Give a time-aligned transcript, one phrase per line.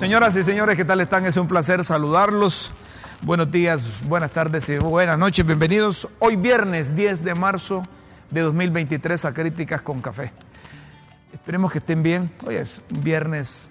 [0.00, 1.26] Señoras y señores, ¿qué tal están?
[1.26, 2.72] Es un placer saludarlos.
[3.20, 5.44] Buenos días, buenas tardes y buenas noches.
[5.44, 7.82] Bienvenidos hoy viernes 10 de marzo
[8.30, 10.32] de 2023 a Críticas con Café.
[11.34, 12.32] Esperemos que estén bien.
[12.46, 13.70] Hoy es viernes.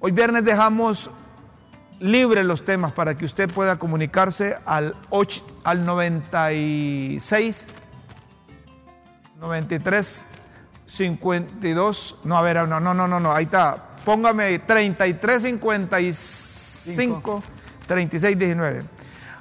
[0.00, 1.10] Hoy viernes dejamos
[2.00, 7.66] libres los temas para que usted pueda comunicarse al, 8, al 96
[9.38, 10.24] 93
[10.86, 12.16] 52.
[12.24, 13.95] No, a ver, no, no, no, no, no, ahí está.
[14.06, 17.42] Póngame 33 55
[17.88, 18.84] 36 19.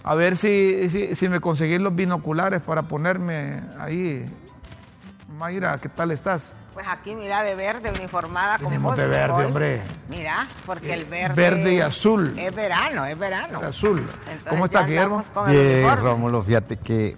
[0.03, 4.25] A ver si, si, si me conseguí los binoculares para ponerme ahí.
[5.37, 6.51] Mayra, ¿qué tal estás?
[6.73, 8.97] Pues aquí, mira, de verde, uniformada como vos.
[8.97, 9.45] de verde, hoy.
[9.45, 9.81] hombre.
[10.09, 11.35] Mira, porque el verde...
[11.35, 12.33] Verde y azul.
[12.35, 13.59] Es verano, es verano.
[13.59, 13.99] Azul.
[13.99, 15.23] Entonces ¿Cómo ya está, Guillermo?
[15.47, 15.97] el Bien.
[15.97, 17.17] Rómulo, fíjate que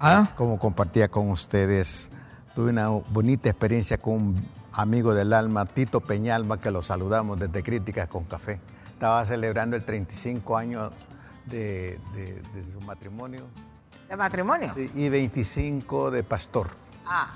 [0.00, 0.30] ¿Ah?
[0.34, 2.08] como compartía con ustedes,
[2.56, 7.62] tuve una bonita experiencia con un amigo del alma, Tito Peñalba, que lo saludamos desde
[7.64, 8.60] Críticas con Café.
[8.92, 10.92] Estaba celebrando el 35 años
[11.46, 13.42] de, de- de su matrimonio
[14.08, 14.70] ¿De matrimonio?
[14.74, 16.68] sí, y 25 de pastor,
[17.06, 17.28] Ah,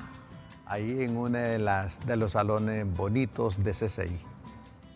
[0.66, 4.20] ahí en uno de, las, de los salones bonitos de CCI.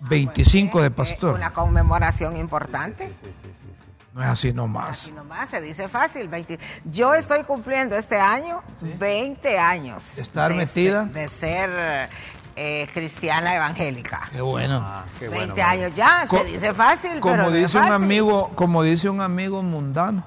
[0.09, 1.35] 25 de eh, pastor.
[1.35, 3.09] Una conmemoración importante.
[3.09, 3.83] Sí, sí, sí, sí, sí.
[4.13, 4.89] No es así nomás.
[5.03, 6.29] Así nomás, se dice fácil.
[6.29, 6.59] 20.
[6.87, 8.63] Yo estoy cumpliendo este año
[8.99, 10.17] 20 años.
[10.17, 11.05] ¿De estar de metida?
[11.05, 12.11] ser- de ser
[12.57, 14.29] eh, cristiana evangélica.
[14.33, 14.81] Qué bueno.
[14.83, 17.79] Ah, qué 20 bueno, años ya, Co- se dice fácil, como pero no es dice
[17.79, 20.25] un amigo, como dice un amigo mundano.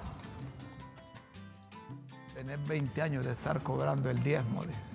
[2.34, 4.64] Tener 20 años de estar cobrando el diezmo.
[4.64, 4.80] dice.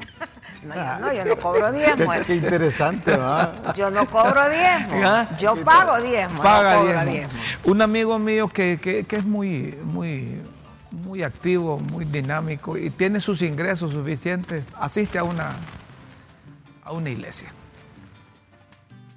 [0.65, 2.11] No, yo no, yo no cobro diezmo.
[2.12, 3.75] Qué, qué interesante, ¿verdad?
[3.77, 4.99] Yo no cobro diezmo.
[5.05, 5.28] ¿Ah?
[5.39, 7.12] Yo pago diezmo, Paga no cobro diezmo.
[7.12, 7.39] diezmo.
[7.65, 10.41] Un amigo mío que, que- que es muy, muy,
[10.91, 15.56] muy activo, muy dinámico y tiene sus ingresos suficientes, asiste a una,
[16.84, 17.49] a una iglesia.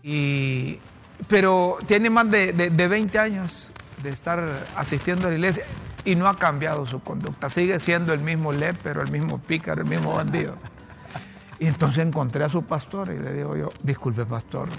[0.03, 0.79] Y,
[1.27, 3.71] pero tiene más de, de- de 20 años
[4.03, 5.65] de estar asistiendo a la iglesia
[6.05, 7.49] y no ha cambiado su conducta.
[7.49, 10.55] Sigue siendo el mismo lépero, el mismo pícaro, el mismo bandido.
[11.59, 14.69] Y entonces encontré a su pastor y le digo yo, disculpe pastor.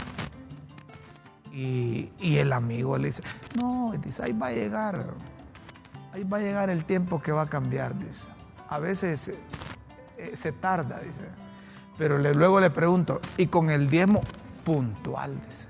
[1.53, 3.23] Y, y el amigo le dice,
[3.57, 5.07] no, dice, ahí va a llegar,
[6.13, 8.25] ahí va a llegar el tiempo que va a cambiar, dice.
[8.69, 9.33] A veces
[10.17, 11.23] eh, se tarda, dice.
[11.99, 14.23] Pero le- luego le pregunto, y con el diezmo
[14.65, 15.67] puntual, dice.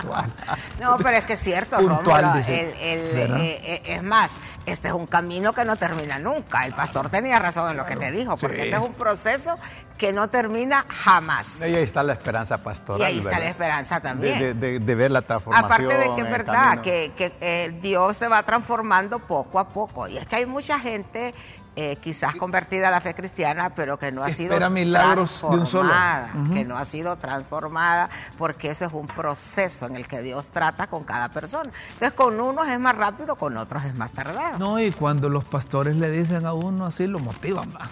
[0.00, 0.32] puntual.
[0.80, 2.60] No, pero es que es cierto, Puntual, Rómulo, dice.
[2.60, 3.40] el- el, ¿Verdad?
[3.40, 4.32] eh, eh, es más,
[4.66, 6.64] este es un camino que no termina nunca.
[6.64, 8.62] El pastor tenía razón en lo que te dijo, porque Sí.
[8.64, 9.58] este es un proceso
[9.98, 11.60] que no termina jamás.
[11.60, 13.00] Y ahí está la esperanza pastoral.
[13.02, 13.44] Y ahí está ¿verdad?
[13.44, 14.38] la esperanza también.
[14.38, 15.72] de- de- de ver la transformación.
[15.72, 20.08] Aparte de que es verdad que, eh, Dios se va transformando poco a poco.
[20.08, 21.34] Y es que hay mucha gente
[21.76, 25.66] eh, quizás convertida a la fe cristiana, pero que no ha sido milagros de un
[25.66, 25.88] solo.
[25.88, 26.54] transformada, Ujú.
[26.54, 30.88] que no ha sido transformada, porque ese es un proceso en el que Dios trata
[30.88, 31.70] con cada persona.
[31.92, 34.58] Entonces, con unos es más rápido, con otros es más tardado.
[34.58, 37.88] No, y cuando los pastores le dicen a uno así, lo motivan más.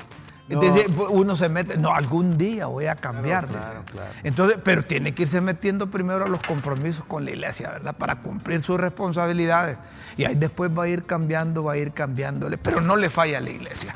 [0.48, 0.62] No.
[0.62, 4.10] Entonces uno se mete, no, algún día voy a cambiar, Claro, claro, claro.
[4.22, 7.94] Entonces, pero tiene que irse metiendo primero a los compromisos con la iglesia, ¿verdad?
[7.94, 9.76] Para cumplir sus responsabilidades.
[10.16, 13.38] Y ahí después va a ir cambiando, va a ir cambiándole, pero no le falla
[13.38, 13.94] a la iglesia.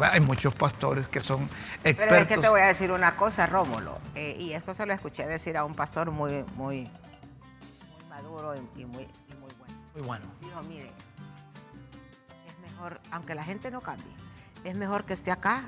[0.00, 1.42] Hay muchos pastores que son
[1.84, 2.06] expertos.
[2.08, 4.94] Pero es que te voy a decir una cosa, Rómulo, eh, y esto se lo
[4.94, 6.90] escuché decir a un pastor muy, muy,
[7.90, 9.74] muy maduro y, y muy, y muy bueno.
[9.94, 10.24] Muy bueno.
[10.40, 10.90] Dijo, mire,
[12.48, 14.14] es mejor, aunque la gente no cambie,
[14.64, 15.64] es mejor que esté acá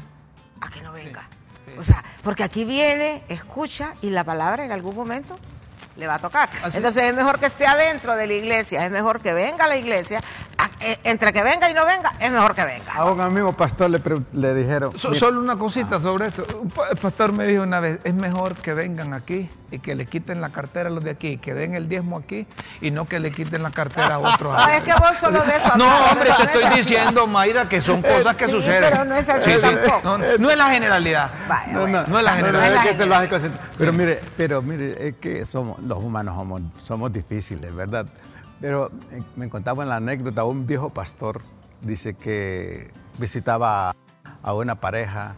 [0.63, 1.29] a que no venga.
[1.67, 1.73] sí.
[1.79, 5.39] O sea, porque aquí viene, escucha y la palabra en algún momento
[5.97, 6.49] le va a tocar.
[6.63, 9.69] Así- Entonces es mejor que esté adentro de la iglesia, es mejor que venga a
[9.69, 10.21] la iglesia.
[10.59, 12.93] a- eh, entre que venga y no venga, es mejor que venga.
[12.95, 14.01] A un amigo pastor le,
[14.33, 14.97] le dijeron.
[14.97, 16.47] So- "Mira, solo una cosita sobre esto.
[16.91, 20.41] El pastor me dijo una vez, es mejor que vengan aquí y que le quiten
[20.41, 22.47] la cartera a los de aquí, que den el diezmo aquí
[22.81, 24.55] y no que le quiten la cartera a otros.
[24.57, 28.01] No, es que vos solo de eso No, hombre, te estoy diciendo, Mayra, que son
[28.03, 28.85] cosas que Sí, suceden.
[28.89, 30.01] pero no es así tampoco.
[30.05, 31.31] No, no es la generalidad.
[31.49, 33.51] Vaya, No, bueno, no, no es la generalidad.
[33.79, 36.37] Pero mire, pero mire, es que somos, los humanos
[36.83, 38.07] somos, difíciles, ¿verdad?
[38.61, 41.41] Pero eh, me contaba en la anécdota, un viejo pastor
[41.81, 42.89] dice que
[43.19, 43.95] visitaba
[44.43, 45.37] a una pareja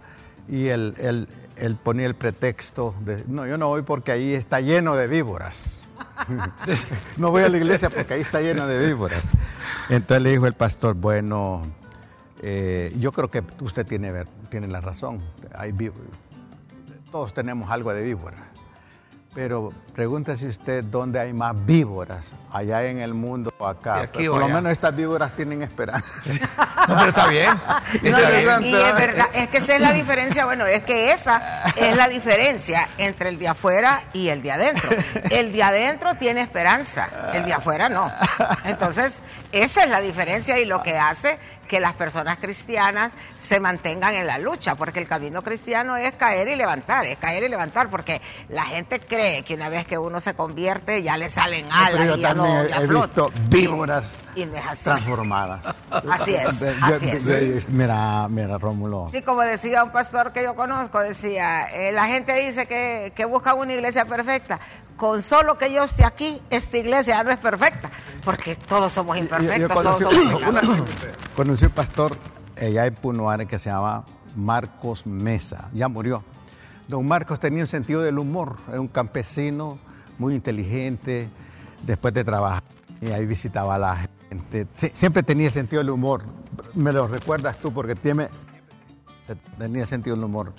[0.49, 4.61] y él, él, él ponía el pretexto de, no, yo no voy porque ahí está
[4.61, 5.81] lleno de víboras.
[7.17, 9.25] no voy a la iglesia porque ahí está lleno de víboras.
[9.88, 11.62] Entonces le dijo el pastor, bueno,
[12.43, 14.12] eh, yo creo que usted tiene,
[14.50, 15.23] tiene la razón.
[15.55, 15.73] Hay
[17.11, 18.54] todos tenemos algo de víbora.
[19.34, 24.08] Pero pregúntese usted dónde hay más víboras, allá en el mundo o acá.
[24.12, 26.06] por lo menos estas víboras tienen esperanza.
[26.88, 27.50] no, pero está bien.
[28.02, 31.42] y es verdad, es que esa es la diferencia, bueno, es que esa
[31.76, 34.90] es la diferencia entre el de afuera y el de adentro.
[35.31, 38.12] El de adentro tiene esperanza, el de afuera no.
[38.64, 39.14] Entonces,
[39.50, 41.38] esa es la diferencia y lo que hace
[41.75, 46.47] que las personas cristianas se mantengan en la lucha, porque el camino cristiano es caer
[46.47, 50.21] y levantar, es caer y levantar, porque la gente cree que una vez que uno
[50.21, 54.05] se convierte ya le salen alas y ya no ya he visto víboras
[54.37, 54.47] y
[54.85, 55.62] transformadas.
[55.91, 57.69] Así es, así es.
[57.69, 59.09] mira, mira, Rómulo.
[59.12, 63.25] Sí, como decía un pastor que yo conozco, decía, eh, la gente dice que, que
[63.25, 64.61] busca una iglesia perfecta,
[64.97, 67.91] con solo que yo esté aquí, esta iglesia ya no es perfecta,
[68.25, 70.43] porque todos somos imperfectos, todos somos
[71.35, 72.16] Conocí un pastor
[72.61, 74.05] allá en Punoare que se llama
[74.37, 76.22] Marcos Mesa, ya murió.
[76.88, 79.78] Don Marcos tenía un sentido del humor, era un campesino
[80.19, 81.31] muy inteligente,
[81.82, 82.62] después de trabajar,
[83.00, 84.66] y ahí visitaba a la gente.
[84.93, 86.25] Siempre tenía sentido del humor,
[86.75, 88.28] me lo recuerdas tú porque tiene,
[89.58, 90.52] tenía sentido del humor.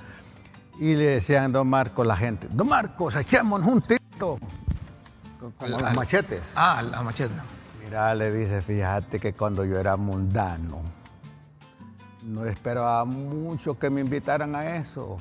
[0.80, 4.40] Y le decían a don Marcos la gente, don Marcos, echémonos un tiro.
[5.60, 6.42] Con las machetes.
[6.56, 7.38] Ah, las machetes.
[7.86, 10.82] Mira, le dice, fíjate que cuando yo era mundano,
[12.24, 15.18] no esperaba mucho que me invitaran a eso.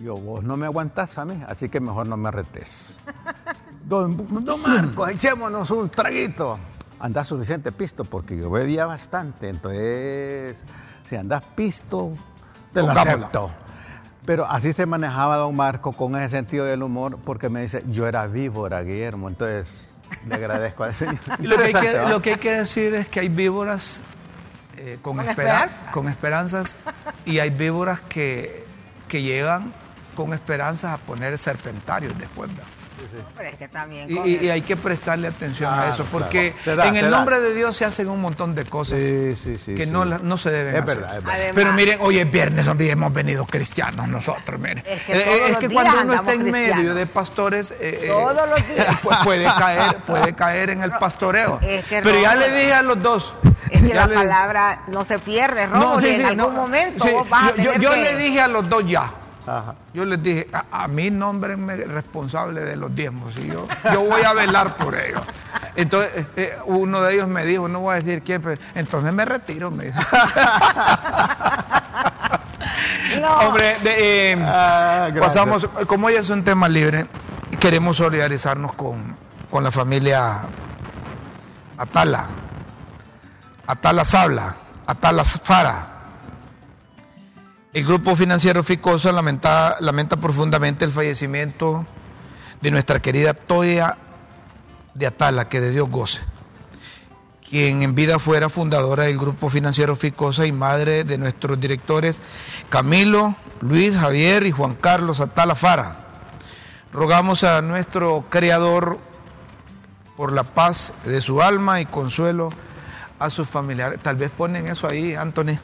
[0.00, 2.96] Yo, vos no me aguantás a mí, así que mejor no me retes.
[3.84, 6.60] don, don Marcos, echémonos un traguito.
[7.00, 10.62] Andás suficiente pisto, porque yo bebía bastante, entonces,
[11.06, 12.12] si andas pisto,
[12.72, 13.50] te lo acepto.
[14.24, 18.06] Pero así se manejaba don Marco con ese sentido del humor, porque me dice, yo
[18.06, 19.89] era víbora, Guillermo, entonces
[20.28, 21.18] le agradezco al señor.
[21.38, 24.02] Y lo, que hay que, lo que hay que decir es que hay víboras
[24.76, 25.26] eh, con, ¿Con,
[25.92, 26.76] con esperanzas
[27.24, 28.64] y hay víboras que,
[29.08, 29.74] que llegan
[30.14, 32.50] con esperanzas a poner serpentarios después.
[32.54, 32.68] ¿verdad?
[34.08, 38.08] Y, hay que prestarle atención a eso, porque en el nombre de Dios se hacen
[38.08, 41.06] un montón de cosas que no, no se deben hacer.
[41.54, 44.84] Pero miren, hoy es viernes, hemos venido cristianos nosotros, miren.
[44.86, 48.96] Es que, eh, cuando uno está en medio de pastores, eh, eh, Todos los días.
[49.02, 51.60] Pues puede caer, puede caer en el pastoreo.
[51.88, 53.34] Pero ya le dije a los dos.
[53.70, 57.04] Es que la palabra no se pierde, Robo, en algún momento
[57.78, 59.19] yo le dije a los dos ya.
[59.92, 64.32] Yo les dije, a, mí nómbrenme responsable de los diezmos y yo, yo voy a
[64.32, 65.22] velar por ellos.
[65.74, 69.12] Entonces eh, eh, uno de ellos me dijo, no voy a decir quién, pero entonces
[69.12, 69.70] me retiro.
[69.70, 69.86] Me
[73.40, 77.06] Hombre, eh, ah, pasamos, como hoy es un tema libre,
[77.58, 79.16] queremos solidarizarnos con,
[79.50, 80.42] con la familia
[81.76, 82.26] Atala,
[83.66, 84.54] Atala Sabla,
[84.86, 85.89] Atala Fara
[87.72, 89.78] el Grupo Financiero Ficosa lamenta,
[90.20, 91.86] profundamente el fallecimiento
[92.60, 93.96] de nuestra querida Toya
[94.94, 96.20] de Atala, que de Dios goce,
[97.48, 102.20] quien en vida fuera fundadora del Grupo Financiero Ficosa y madre de nuestros directores
[102.70, 105.96] Camilo, Luis, Javier y Juan Carlos Atala Fara.
[106.92, 108.98] Rogamos a nuestro Creador
[110.16, 112.50] por la paz de su alma y consuelo
[113.20, 114.00] a sus familiares.
[114.02, 115.56] Tal vez ponen eso ahí, Anthony.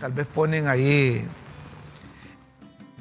[0.00, 1.28] Tal vez ponen ahí,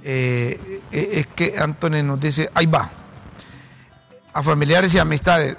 [0.03, 2.91] eh, eh, es que Antonio nos dice, ahí va,
[4.33, 5.57] a familiares y amistades,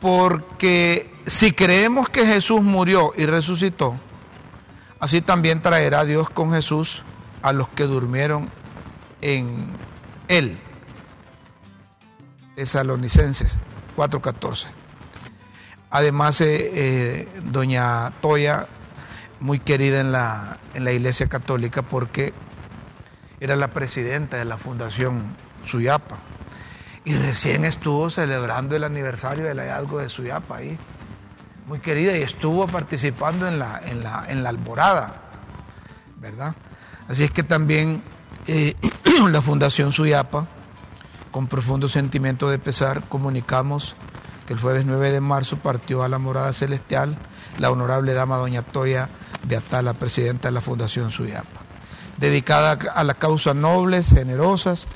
[0.00, 3.94] porque si creemos que Jesús murió y resucitó,
[4.98, 7.04] así también traerá Dios con Jesús
[7.42, 8.50] a los que durmieron
[9.20, 9.68] en
[10.26, 10.58] Él.
[12.56, 13.56] Tesalonicenses
[13.94, 14.66] 4:14.
[15.90, 18.66] Además, eh, doña Toya
[19.40, 22.32] muy querida en la, en la Iglesia Católica porque
[23.40, 26.18] era la presidenta de la Fundación Suyapa.
[27.04, 30.78] Y recién estuvo celebrando el aniversario del hallazgo de Suyapa ahí.
[31.66, 35.22] Muy querida y estuvo participando en la, en la, en la alborada,
[36.20, 36.54] ¿verdad?
[37.08, 38.02] Así es que también
[38.46, 38.74] eh,
[39.30, 40.46] la Fundación Suyapa,
[41.30, 43.94] con profundo sentimiento de pesar, comunicamos
[44.46, 47.18] que el jueves 9 de marzo partió a la morada celestial
[47.58, 49.08] la honorable dama doña Toya
[49.46, 51.60] de Atala, presidenta de la Fundación Suyapa.
[52.18, 54.86] Dedicada a las causas nobles, generosas,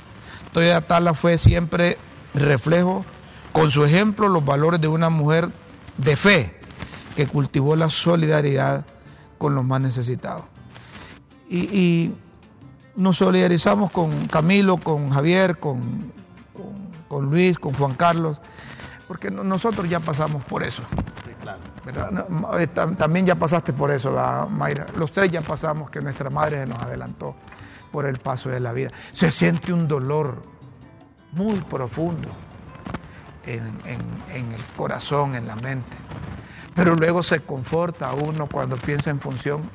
[0.53, 1.97] Toya Atala fue siempre
[2.33, 3.05] reflejo
[3.51, 5.49] con su ejemplo los valores de una mujer
[5.97, 6.59] de fe
[7.15, 8.85] que cultivó la solidaridad
[9.37, 10.43] con los más necesitados.
[11.49, 12.11] Y,
[12.93, 16.11] nos solidarizamos con Camilo, con Javier, con,
[17.09, 18.41] Luis, con Juan Carlos,
[19.11, 20.83] porque nosotros ya pasamos por eso.
[22.57, 24.15] Eh, también ya pasaste por eso,
[24.49, 24.85] Mayra.
[24.95, 27.35] Los tres ya pasamos que nuestra madre nos adelantó
[27.91, 28.89] por el paso de la vida.
[29.11, 30.41] Se siente un dolor
[31.33, 32.29] muy profundo
[33.45, 33.65] en,
[34.33, 34.45] el
[34.77, 35.91] corazón, en la mente.
[36.73, 39.69] Pero luego se conforta uno cuando piensa en función,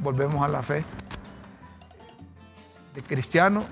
[0.00, 0.84] volvemos a la fe
[2.94, 3.64] de cristiano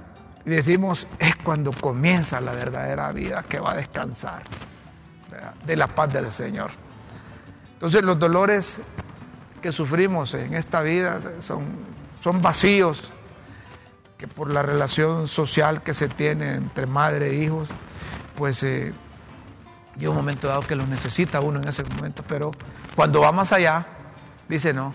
[0.46, 4.42] y decimos, es cuando comienza la verdadera vida que va a descansar
[5.66, 6.70] de la paz del Señor.
[7.72, 8.80] Entonces los dolores
[9.60, 11.64] que sufrimos en esta vida son,
[12.20, 13.12] son vacíos
[14.18, 17.68] que por la relación social que se tiene entre madre e hijos,
[18.34, 18.94] pues eh,
[19.98, 22.50] llega un momento dado que los necesita uno en ese momento, pero
[22.94, 23.86] cuando va más allá,
[24.48, 24.94] dice no,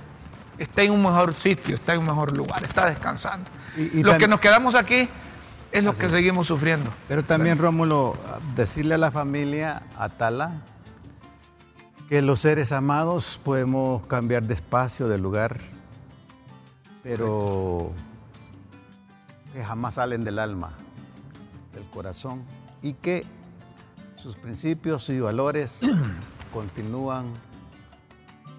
[0.58, 3.50] está en un mejor sitio, está en un mejor lugar, está descansando.
[3.78, 5.08] Y, Los que nos quedamos aquí
[5.72, 6.90] es lo que seguimos sufriendo.
[7.08, 8.16] Pero también, Rómulo,
[8.56, 10.62] decirle a la familia Atala
[12.10, 15.58] que los seres amados podemos cambiar de espacio, de lugar,
[17.04, 17.92] pero
[19.54, 20.74] que jamás salen del alma,
[21.74, 22.44] del corazón,
[22.82, 23.26] y que
[24.16, 25.80] sus principios y valores
[26.54, 27.28] continúan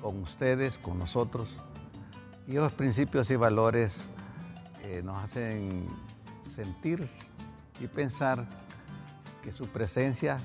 [0.00, 1.54] con ustedes, con nosotros,
[2.49, 4.04] y esos principios y valores
[4.83, 5.87] eh, nos hacen
[6.52, 7.09] sentir
[7.80, 8.47] y pensar
[9.42, 10.38] que su presencia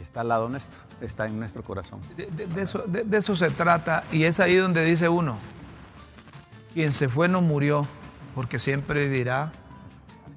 [0.00, 2.00] está al lado nuestro, está en nuestro corazón.
[2.16, 5.38] De, eso, de, eso, se trata y es ahí donde dice uno,
[6.74, 7.86] quien se fue no murió,
[8.34, 9.52] porque siempre vivirá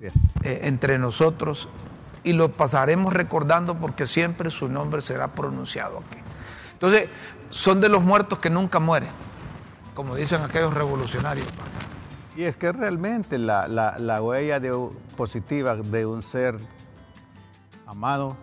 [0.01, 1.67] eh, entre nosotros
[2.23, 6.17] y lo pasaremos recordando porque siempre su nombre será pronunciado aquí.
[6.73, 7.09] Entonces,
[7.49, 9.09] son de los muertos que nunca mueren,
[9.93, 11.47] como dicen aquellos revolucionarios.
[12.39, 14.61] Y es que realmente la, la huella
[15.17, 16.55] positiva de un ser
[17.85, 18.37] amado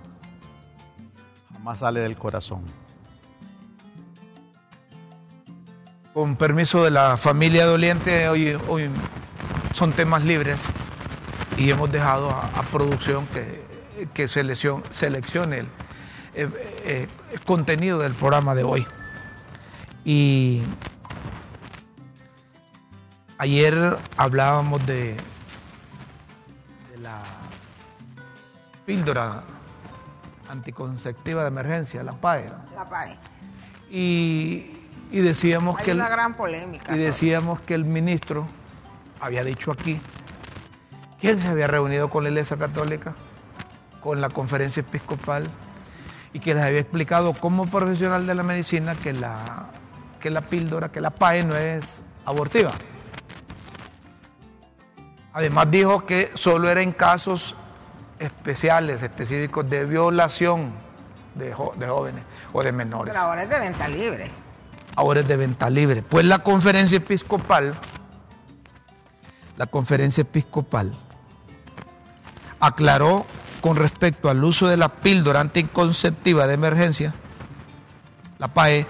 [1.50, 2.60] jamás sale del corazón.
[6.12, 8.58] Con permiso de la familia doliente, hoy,
[9.72, 10.64] son temas libres
[11.56, 13.62] y hemos dejado a, producción que,
[14.12, 15.60] que seleccione
[16.34, 16.52] el,
[16.84, 17.08] el,
[17.46, 18.86] contenido del programa de hoy.
[20.04, 20.60] Y
[23.38, 25.16] ayer hablábamos de,
[26.90, 27.22] de la
[28.84, 29.42] píldora
[30.48, 32.46] anticonceptiva de emergencia, la PAE.
[32.74, 33.16] La PAE.
[33.90, 34.78] Y,
[35.10, 35.92] y decíamos que...
[35.92, 36.94] una gran polémica.
[36.94, 38.46] Y decíamos que el ministro
[39.20, 40.00] había dicho aquí
[41.20, 43.14] que él se había reunido con la Iglesia Católica,
[44.00, 45.48] con la conferencia episcopal,
[46.32, 49.70] y que les había explicado como profesional de la medicina que la,
[50.20, 52.72] que la píldora, que la PAE no es abortiva.
[55.36, 57.54] Además dijo que solo era en casos
[58.18, 60.72] especiales, específicos de violación
[61.34, 62.24] de, de jóvenes
[62.54, 63.12] o de menores.
[63.12, 64.30] Pero ahora es de venta libre.
[64.94, 66.00] Ahora es de venta libre.
[66.00, 67.78] Pues la conferencia episcopal
[69.58, 70.94] la conferencia episcopal
[72.58, 73.26] aclaró
[73.60, 77.14] con respecto al uso de la píldora anticonceptiva de emergencia,
[78.38, 78.86] la PAE,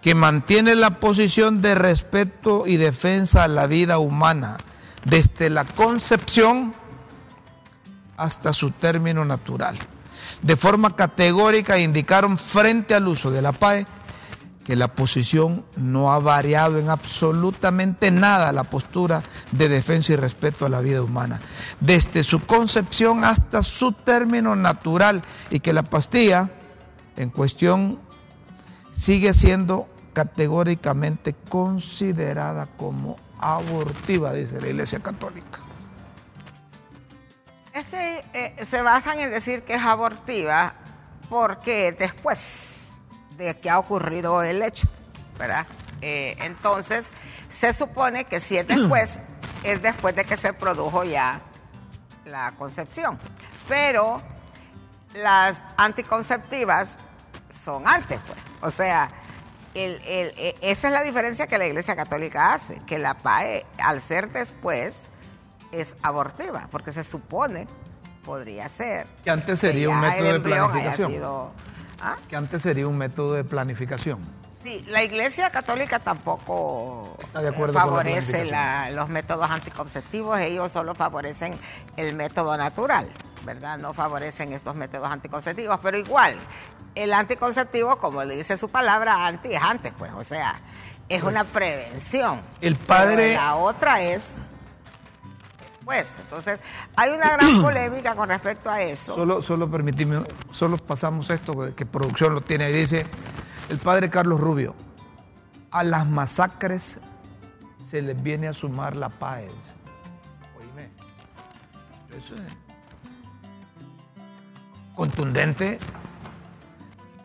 [0.00, 4.56] que mantiene la posición de respeto y defensa a la vida humana
[5.08, 6.74] desde la concepción
[8.16, 9.76] hasta su término natural.
[10.42, 13.86] De forma categórica indicaron frente al uso de la PAE
[14.64, 20.66] que la posición no ha variado en absolutamente nada la postura de defensa y respeto
[20.66, 21.40] a la vida humana,
[21.80, 26.50] desde su concepción hasta su término natural, y que la pastilla
[27.16, 27.98] en cuestión
[28.92, 35.58] sigue siendo categóricamente considerada como abortiva, dice la Iglesia Católica.
[37.72, 40.74] Es que eh, se basan en decir que es abortiva
[41.28, 42.78] porque después
[43.36, 44.88] de que ha ocurrido el hecho,
[45.38, 45.66] ¿verdad?
[46.00, 47.08] Eh, entonces,
[47.48, 49.20] se supone que si es después,
[49.62, 51.40] es después de que se produjo ya
[52.24, 53.18] la concepción.
[53.68, 54.22] Pero
[55.14, 56.90] las anticonceptivas
[57.52, 58.38] son antes, pues.
[58.60, 59.10] O sea,
[59.74, 64.30] e, esa es la diferencia que la Iglesia Católica hace, que la PAE, al ser
[64.30, 64.96] después,
[65.72, 67.66] es abortiva, porque se supone,
[68.24, 69.06] podría ser.
[69.24, 71.12] Que antes sería un método de planificación.
[72.00, 72.16] ¿Ah?
[72.28, 74.20] Que antes sería un método de planificación.
[74.62, 77.16] Sí, la Iglesia Católica tampoco
[77.72, 78.50] favorece
[78.92, 81.56] los métodos anticonceptivos, ellos solo favorecen
[81.96, 83.08] el método natural.
[83.44, 83.78] ¿verdad?
[83.78, 86.36] No favorecen estos métodos anticonceptivos, pero igual,
[86.98, 90.60] el anticonceptivo, como dice su palabra, anti es antes, pues, o sea,
[91.08, 92.40] es una prevención.
[92.60, 93.34] El padre...
[93.34, 94.34] la otra es
[95.60, 96.16] después.
[96.20, 96.58] Entonces,
[96.96, 99.14] hay una gran polémica con respecto a eso.
[99.14, 103.06] Solo, solo permitime, solo pasamos esto, que producción lo tiene, dice
[103.68, 104.74] el padre Carlos Rubio,
[105.70, 106.98] a las masacres
[107.82, 109.42] se les viene a sumar la paz.
[110.58, 110.90] Oíme,
[112.16, 112.68] eso es
[114.94, 115.78] contundente.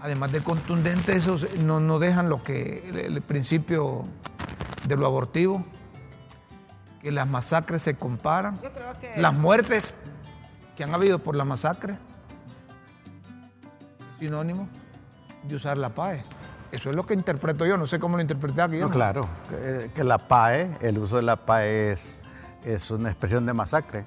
[0.04, 4.04] Además de contundente, eso no, no dejan lo que el, principio
[4.86, 5.64] de lo abortivo,
[7.02, 8.60] que las masacres se comparan,
[9.16, 9.96] las muertes
[10.76, 11.98] que han habido por la masacre,
[14.20, 14.68] sinónimo
[15.44, 16.22] de usar la PAE.
[16.74, 18.80] Eso es lo que interpreto yo, no sé cómo lo interpreté aquí.
[18.80, 19.30] No, claro,
[19.96, 22.20] que, la PAE, el uso de la PAE es,
[22.66, 24.04] es una expresión de masacre.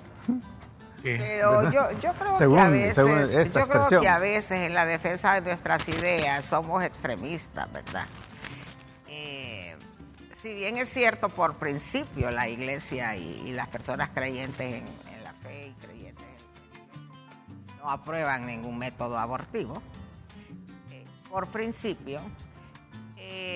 [1.02, 5.34] Pero yo, yo, creo que a veces, yo creo que a veces en la defensa
[5.34, 8.06] de nuestras ideas somos extremistas, ¿verdad?
[9.08, 9.76] Eh,
[10.32, 14.84] si bien es cierto por principio la iglesia y, las personas creyentes en,
[15.22, 16.26] la fe y creyentes
[17.78, 19.82] no aprueban ningún método abortivo,
[20.90, 22.20] eh, por principio
[23.16, 23.55] eh,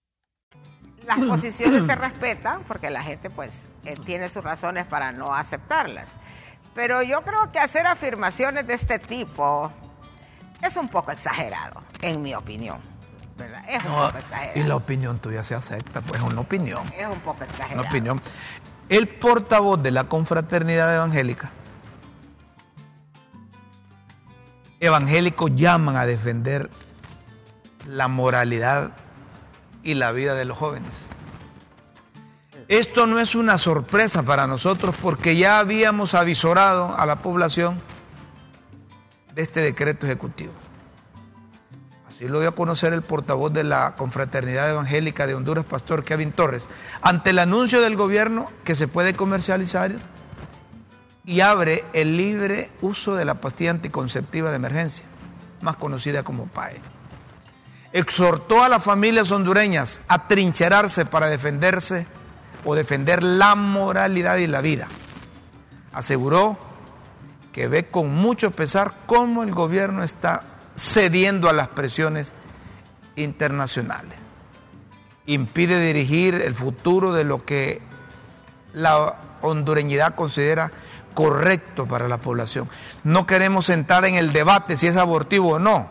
[1.05, 6.09] Las posiciones se respetan porque la gente pues eh, tiene sus razones para no aceptarlas.
[6.73, 9.71] Pero yo creo que hacer afirmaciones de este tipo
[10.61, 12.79] es un poco exagerado, en mi opinión.
[13.37, 13.63] ¿verdad?
[13.67, 14.59] Es un poco exagerado.
[14.59, 16.87] Y la opinión tuya se acepta, pues es una opinión.
[16.97, 17.81] Es un poco exagerado.
[17.81, 18.21] Una opinión.
[18.87, 21.51] El portavoz de la confraternidad evangélica,
[24.79, 26.69] evangélicos llaman a defender
[27.87, 28.91] la moralidad
[29.83, 31.05] y la vida de los jóvenes.
[32.67, 37.81] Esto no es una sorpresa para nosotros porque ya habíamos avisorado a la población
[39.35, 40.53] de este decreto ejecutivo.
[42.09, 46.31] Así lo dio a conocer el portavoz de la Confraternidad Evangélica de Honduras, Pastor Kevin
[46.31, 46.69] Torres,
[47.01, 49.91] ante el anuncio del gobierno que se puede comercializar
[51.25, 55.03] y abre el libre uso de la pastilla anticonceptiva de emergencia,
[55.61, 56.81] más conocida como PAE
[57.93, 62.07] exhortó a las familias hondureñas a trincherarse para defenderse
[62.63, 64.87] o defender la moralidad y la vida.
[65.91, 66.57] Aseguró
[67.51, 70.43] que ve con mucho pesar cómo el gobierno está
[70.75, 72.33] cediendo a las presiones
[73.15, 74.17] internacionales.
[75.25, 77.81] Impide dirigir el futuro de lo que
[78.73, 80.71] la hondureñidad considera
[81.13, 82.69] correcto para la población.
[83.03, 85.89] No queremos entrar en el debate si es abortivo o no.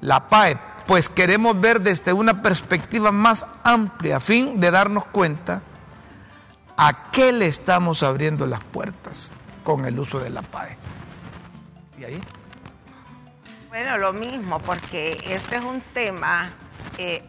[0.00, 5.62] La PAE pues queremos ver desde una perspectiva más amplia, a fin de darnos cuenta
[6.76, 9.32] a qué le estamos abriendo las puertas
[9.64, 10.76] con el uso de la PAE.
[11.98, 12.20] ¿Y ahí?
[13.68, 16.50] Bueno, lo mismo, porque este es un tema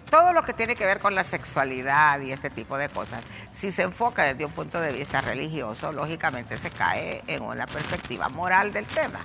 [0.10, 3.22] todo lo que tiene que ver con la sexualidad y este tipo de cosas,
[3.54, 8.30] si se enfoca desde un punto de vista religioso, lógicamente se cae en una perspectiva
[8.30, 9.20] moral del tema.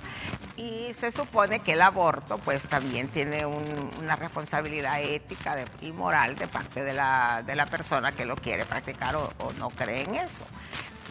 [0.55, 6.47] Y se supone que el aborto pues también tiene una responsabilidad ética y moral de
[6.47, 9.29] parte de la, persona que lo quiere practicar o,
[9.59, 10.45] no cree en eso.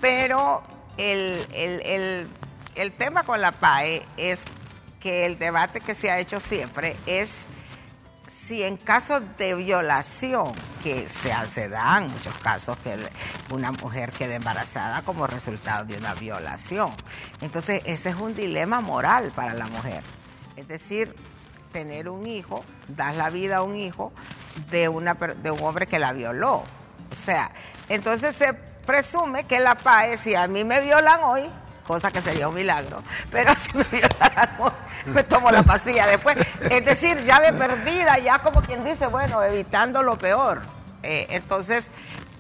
[0.00, 0.62] Pero
[0.96, 2.28] el,
[2.74, 4.44] el tema con la PAE es
[4.98, 7.46] que el debate que se ha hecho siempre es
[8.26, 12.96] si en caso de violación, que se, se dan muchos casos que
[13.50, 16.90] una mujer queda embarazada como resultado de una violación.
[17.40, 20.02] Entonces, ese es un dilema moral para la mujer.
[20.56, 21.14] Es decir,
[21.72, 24.12] tener un hijo, dar la vida a un hijo
[24.70, 26.62] de, una, de un hombre que la violó.
[27.10, 27.50] O sea,
[27.88, 31.42] entonces se presume que la PAE, si a mí me violan hoy,
[31.86, 33.02] cosa que sería un milagro.
[33.30, 33.84] Pero si me
[35.06, 36.36] me tomo la pastilla después.
[36.70, 40.62] Es decir, ya de perdida, ya como quien dice, bueno, evitando lo peor.
[41.02, 41.90] Eh, entonces,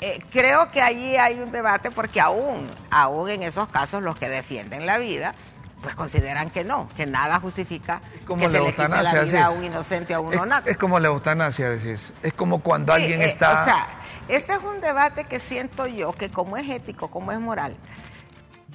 [0.00, 4.28] eh, creo que allí hay un debate porque aún, aún en esos casos los que
[4.28, 5.34] defienden la vida,
[5.82, 9.64] pues consideran que no, que nada justifica que se le quite la vida a un
[9.64, 12.12] inocente a uno es, Es como la eutanasia, decís.
[12.22, 13.62] Es como cuando alguien eh, está...
[13.62, 13.86] O sea,
[14.28, 17.76] este es un debate que siento yo que como es ético, como es moral,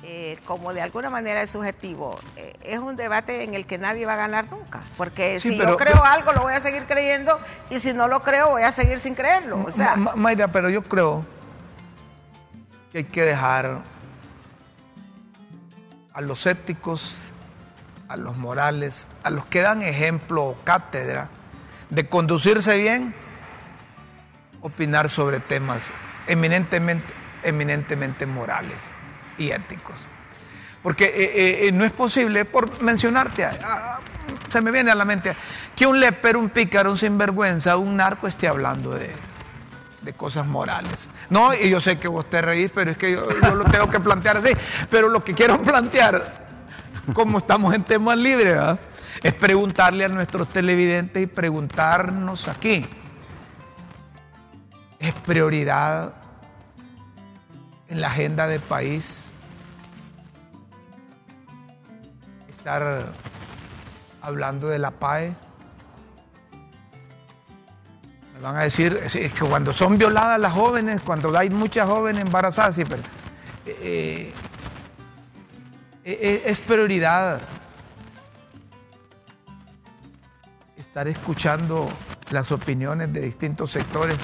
[0.03, 4.07] eh, como de alguna manera es subjetivo, eh, es un debate en el que nadie
[4.07, 4.81] va a ganar nunca.
[4.97, 8.49] Porque si yo creo algo, lo voy a seguir creyendo, y si no lo creo,
[8.49, 9.63] voy a seguir sin creerlo.
[9.63, 11.23] O sea, Mayra, pero yo creo
[12.91, 13.81] que hay que dejar
[16.13, 17.17] a los éticos,
[18.07, 21.29] a los morales, a los que dan ejemplo o cátedra
[21.91, 23.13] de conducirse bien,
[24.61, 25.91] opinar sobre temas
[26.27, 28.89] eminentemente, eminentemente morales
[29.37, 30.05] y éticos.
[30.81, 33.47] Porque eh, eh, eh, no es posible, por mencionarte,
[34.49, 35.35] se me viene a la mente,
[35.75, 39.11] que un lepero, un pícaro, un sinvergüenza, un narco esté hablando de,
[40.17, 41.09] cosas morales.
[41.29, 43.99] No, y yo sé que vos te reís, pero es que yo, lo tengo que
[43.99, 44.49] plantear así.
[44.89, 46.47] Pero lo que quiero plantear,
[47.13, 48.57] como estamos en temas libres,
[49.21, 52.87] es preguntarle a nuestros televidentes y preguntarnos aquí.
[54.99, 56.20] ¿Es prioridad
[57.91, 59.25] en la agenda del país
[62.49, 63.11] estar
[64.21, 65.35] hablando de la PAE.
[68.33, 72.23] Me van a decir, es que cuando son violadas las jóvenes, cuando hay muchas jóvenes
[72.23, 72.85] embarazadas, eh,
[73.65, 74.33] eh,
[76.05, 77.41] eh, es prioridad
[80.77, 81.89] estar escuchando
[82.29, 84.17] las opiniones de distintos sectores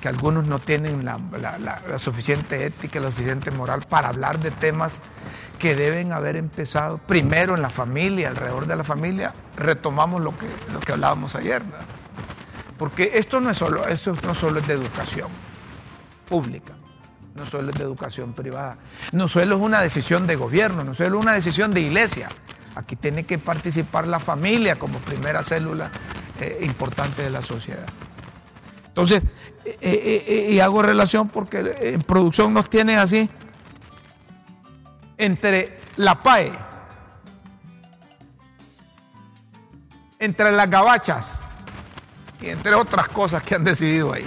[0.00, 5.00] que algunos no tienen la, suficiente ética, la suficiente moral para hablar de temas
[5.58, 9.32] que deben haber empezado primero en la familia, alrededor de la familia.
[9.56, 11.62] Retomamos lo que, lo que hablábamos ayer,
[12.78, 15.28] porque esto no, es solo, esto no solo es de educación
[16.28, 16.74] pública,
[17.34, 18.78] no solo es de educación privada,
[19.12, 22.28] no solo es una decisión de gobierno, no solo es una decisión de iglesia.
[22.76, 25.90] Aquí tiene que participar la familia como primera célula
[26.40, 27.88] eh, importante de la sociedad.
[28.98, 29.22] Entonces,
[29.64, 33.30] eh, eh, eh, y hago relación porque en producción nos tienen así,
[35.16, 36.50] entre la PAE,
[40.18, 41.40] entre las gabachas
[42.40, 44.26] y entre otras cosas que han decidido ahí.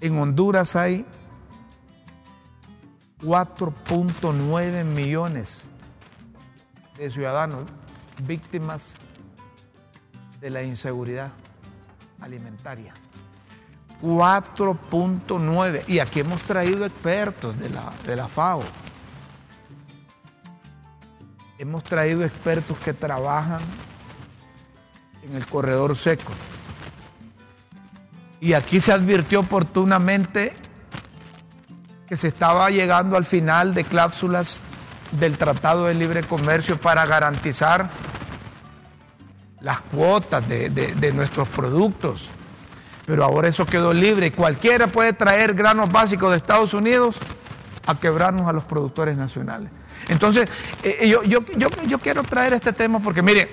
[0.00, 1.04] En Honduras hay
[3.20, 5.70] 4.9 millones
[6.96, 7.64] de ciudadanos
[8.22, 8.94] víctimas
[10.40, 11.32] de la inseguridad
[12.20, 12.92] alimentaria.
[14.02, 15.84] 4.9.
[15.88, 18.62] Y aquí hemos traído expertos de la, de la FAO.
[21.58, 23.60] Hemos traído expertos que trabajan
[25.22, 26.32] en el corredor seco.
[28.40, 30.54] Y aquí se advirtió oportunamente
[32.06, 34.62] que se estaba llegando al final de cláusulas
[35.12, 37.90] del Tratado de Libre Comercio para garantizar
[39.60, 42.30] las cuotas de, nuestros productos.
[43.06, 44.32] Pero ahora eso quedó libre.
[44.32, 47.18] Cualquiera puede traer granos básicos de Estados Unidos
[47.86, 49.70] a quebrarnos a los productores nacionales.
[50.08, 50.48] Entonces,
[50.82, 51.40] eh, eh, yo, yo,
[51.86, 53.48] yo, quiero traer este tema porque, mire,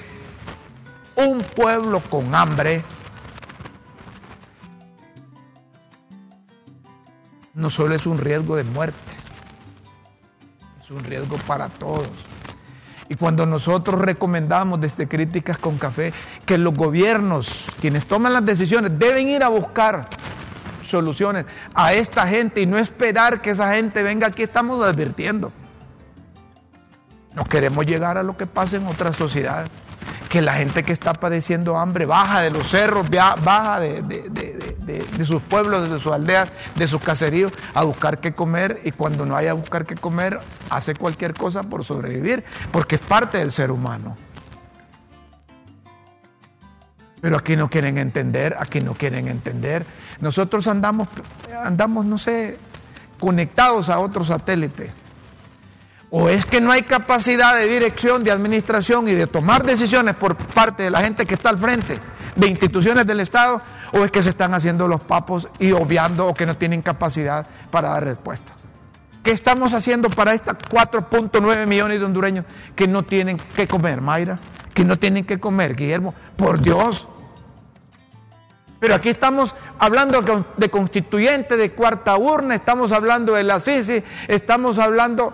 [1.15, 2.83] un pueblo con hambre
[7.53, 8.97] no solo es un riesgo de muerte,
[10.81, 12.09] es un riesgo para todos.
[13.07, 16.13] Y cuando nosotros recomendamos desde Críticas con Café
[16.45, 20.07] que los gobiernos, quienes toman las decisiones, deben ir a buscar
[20.81, 25.51] soluciones a esta gente y no esperar que esa gente venga aquí, estamos advirtiendo.
[27.33, 29.69] No queremos llegar a lo que pasa en otras sociedades
[30.29, 34.54] que la gente que está padeciendo hambre baja de los cerros, baja de,
[35.25, 39.35] sus pueblos, de sus aldeas, de sus caseríos, a buscar qué comer y cuando no
[39.35, 43.71] haya a buscar qué comer, hace cualquier cosa por sobrevivir, porque es parte del ser
[43.71, 44.17] humano.
[47.21, 49.85] Pero aquí no quieren entender, aquí no quieren entender.
[50.19, 51.07] Nosotros andamos,
[51.63, 52.59] andamos, no sé,
[53.19, 54.91] conectados a otro satélite
[56.17, 60.35] o es que no hay capacidad de dirección, de administración y de tomar decisiones por
[60.37, 61.99] parte de la gente que está al frente
[62.35, 63.61] de instituciones del Estado,
[63.93, 67.47] o es que se están haciendo los papos y obviando o que no tienen capacidad
[67.71, 68.53] para dar respuesta.
[69.23, 72.45] ¿Qué estamos haciendo para estas 4.9 millones de hondureños
[72.75, 74.37] que no tienen que comer, Mayra?
[74.73, 76.13] Que no tienen que comer, Guillermo.
[76.35, 77.07] Por Dios.
[78.79, 80.21] Pero aquí estamos hablando
[80.57, 85.33] de constituyente, de cuarta urna, estamos hablando de la CICI, estamos hablando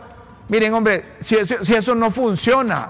[0.52, 2.90] Miren, hombre, si, eso no funciona,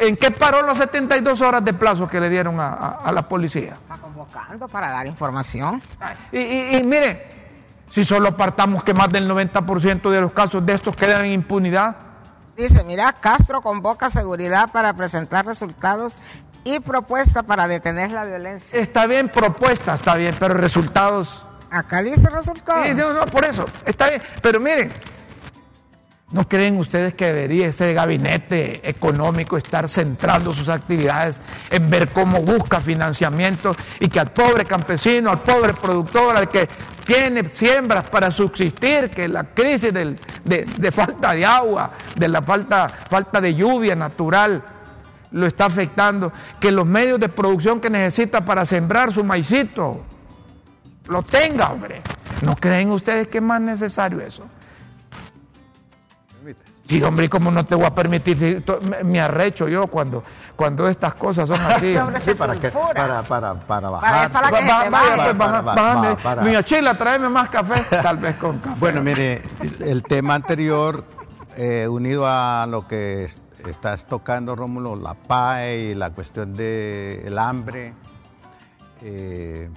[0.00, 3.74] ¿en qué paró las 72 horas de plazo que le dieron a, la policía?
[3.82, 5.82] Está convocando para dar información.
[6.32, 7.26] Y, y, mire,
[7.90, 11.96] si solo apartamos que más del 90% de los casos de estos quedan en impunidad.
[12.56, 16.14] Dice, mira, Castro convoca seguridad para presentar resultados
[16.64, 18.78] y propuestas para detener la violencia.
[18.78, 22.84] Está bien, propuesta, está bien, pero resultados Acá dice resultado.
[22.84, 24.22] Sí, no, no, por eso, está bien.
[24.40, 24.92] Pero miren,
[26.32, 31.38] ¿no creen ustedes que debería ese gabinete económico estar centrando sus actividades
[31.70, 36.68] en ver cómo busca financiamiento y que al pobre campesino, al pobre productor, al que
[37.04, 42.88] tiene siembras para subsistir, que la crisis de, de, falta de agua, de la falta,
[42.88, 44.64] falta de lluvia natural,
[45.30, 50.02] lo está afectando, que los medios de producción que necesita para sembrar su maicito,
[51.06, 52.02] lo tenga, hombre.
[52.42, 54.44] ¿No creen ustedes que es más necesario eso?
[56.88, 58.36] Sí, hombre, ¿y cómo no te voy a permitir?
[58.36, 58.62] Si
[59.04, 60.22] me arrecho yo cuando,
[60.54, 61.96] cuando estas cosas son así.
[62.20, 64.30] sí, para, que, para, para, para bajar.
[64.30, 68.76] Para, para que baja, para, Mira, Chila, tráeme más café, tal vez con café.
[68.78, 69.42] Bueno, mire,
[69.80, 71.04] el tema anterior,
[71.56, 73.28] eh, unido a lo que
[73.66, 77.94] estás tocando, Rómulo, la PAE y la cuestión del hambre,
[79.02, 79.68] eh,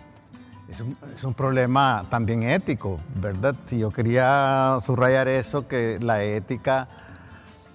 [0.72, 3.56] es un, problema también ético, ¿verdad?
[3.66, 6.88] Si yo quería subrayar eso, que la ética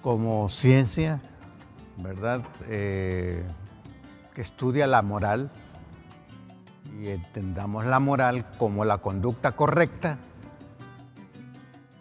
[0.01, 1.19] como ciencia,
[1.97, 2.41] ¿verdad?
[2.67, 3.45] Eh,
[4.33, 5.51] que estudia la moral
[7.01, 10.17] y entendamos la moral como la conducta correcta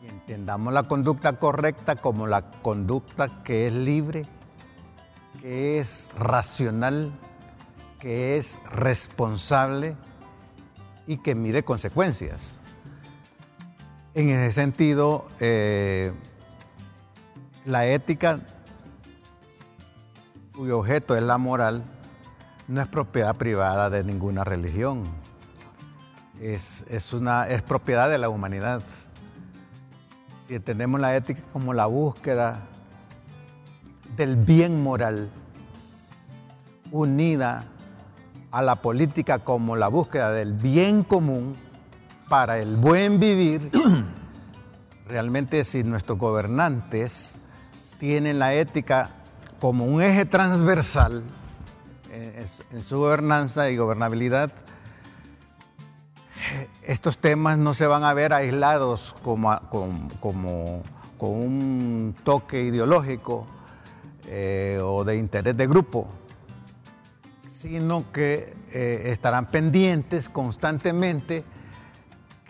[0.00, 4.26] y entendamos la conducta correcta como la conducta que es libre,
[5.40, 7.10] que es racional,
[7.98, 9.96] que es responsable
[11.06, 12.54] y que mide consecuencias.
[14.14, 16.12] En ese sentido, eh,
[17.64, 18.40] la ética,
[20.54, 21.84] cuyo objeto es la moral,
[22.68, 25.04] no es propiedad privada de ninguna religión.
[26.40, 28.82] Es, una, es propiedad de la humanidad.
[30.48, 32.60] Y entendemos la ética como la búsqueda
[34.16, 35.30] del bien moral
[36.92, 37.64] unida
[38.54, 41.56] a la política como la búsqueda del bien común
[42.28, 43.68] para el buen vivir,
[45.08, 47.34] realmente si nuestros gobernantes
[47.98, 49.10] tienen la ética
[49.60, 51.24] como un eje transversal
[52.12, 54.52] en, su gobernanza y gobernabilidad,
[56.84, 59.58] estos temas no se van a ver aislados como,
[60.20, 60.82] como,
[61.18, 63.48] con un toque ideológico
[64.28, 66.06] eh, o de interés de grupo,
[67.64, 71.44] sino que eh, estarán pendientes constantemente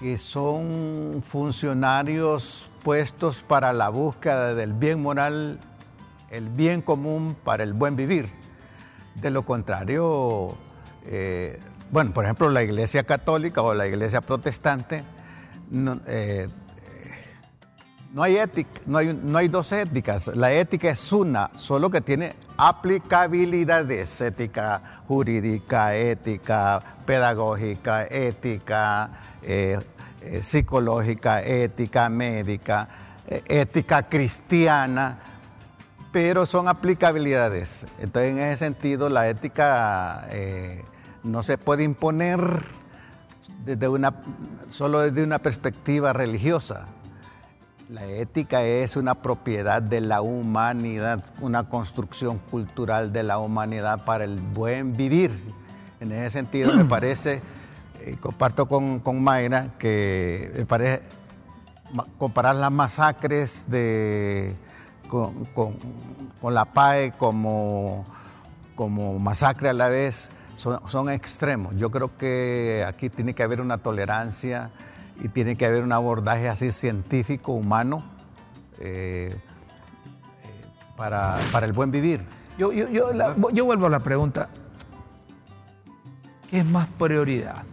[0.00, 5.60] que son funcionarios puestos para la búsqueda del bien moral,
[6.32, 8.28] el bien común para el buen vivir.
[9.14, 10.56] De lo contrario,
[11.06, 11.60] eh,
[11.92, 15.04] bueno, por ejemplo, la Iglesia Católica o la Iglesia Protestante
[15.70, 16.48] no, eh,
[18.12, 20.26] no hay ética, no hay, no hay dos éticas.
[20.34, 29.10] La ética es una, solo que tiene aplicabilidades, ética jurídica, ética pedagógica, ética
[29.42, 29.78] eh,
[30.22, 32.88] eh, psicológica, ética médica,
[33.26, 35.18] eh, ética cristiana,
[36.12, 37.86] pero son aplicabilidades.
[37.98, 40.28] Entonces, en ese sentido, la ética
[41.24, 42.40] no se puede imponer
[43.64, 44.14] desde una,
[44.70, 46.86] solo desde una perspectiva religiosa
[47.88, 54.24] la ética es una propiedad de la humanidad, una construcción cultural de la humanidad para
[54.24, 55.38] el buen vivir.
[56.00, 57.42] En ese sentido, me parece,
[58.00, 61.02] eh, comparto con, Mayra, que me parece
[62.18, 64.56] comparar las masacres de,
[65.08, 65.46] con,
[66.42, 68.04] la PAE como,
[68.74, 71.76] como masacre a la vez son, son extremos.
[71.76, 74.70] Yo creo que aquí tiene que haber una tolerancia
[75.20, 78.04] y tiene que haber un abordaje así científico, humano,
[78.80, 79.38] eh, eh,
[80.96, 82.24] para, el buen vivir.
[82.58, 84.48] Yo, yo, vuelvo a la pregunta,
[86.50, 87.64] ¿qué es más prioridad?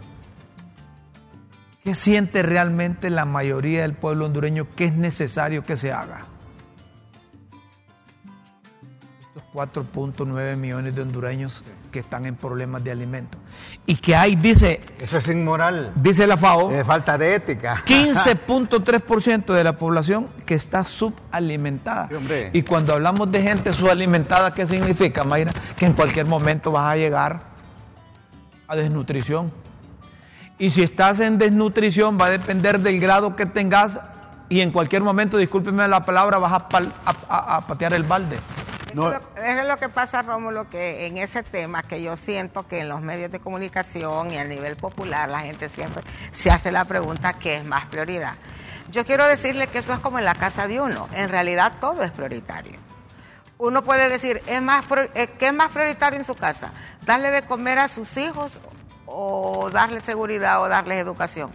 [1.83, 6.21] ¿Qué siente realmente la mayoría del pueblo hondureño que es necesario que se haga?
[9.53, 13.39] 4.9 millones de hondureños que están en problemas de alimentos.
[13.85, 14.81] Y que hay, dice...
[14.99, 15.91] Eso es inmoral.
[15.95, 16.71] Dice la FAO...
[16.71, 17.83] Es falta de ética.
[17.85, 22.09] 15.3% de la población que está subalimentada.
[22.53, 25.51] y cuando hablamos de gente subalimentada, ¿qué significa, Mayra?
[25.77, 27.41] Que en cualquier momento vas a llegar
[28.67, 29.51] a desnutrición.
[30.57, 33.99] Y si estás en desnutrición va a depender del grado que tengas
[34.47, 38.37] y en cualquier momento, discúlpeme la palabra, vas a patear el balde.
[39.35, 43.01] Es lo que pasa, Rómulo, que en ese tema que yo siento que en los
[43.01, 47.57] medios de comunicación y a nivel popular la gente siempre se hace la pregunta ¿qué
[47.57, 48.33] es más prioridad?
[48.89, 51.07] Yo quiero decirle que eso es como en la casa de uno.
[51.13, 52.77] En realidad todo es prioritario.
[53.57, 56.73] Uno puede decir, ¿es más, eh, ¿qué es más prioritario en su casa?
[57.05, 58.59] ¿Darle de comer a sus hijos
[59.05, 61.51] o darle seguridad o darles educación?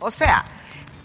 [0.00, 0.44] O sea,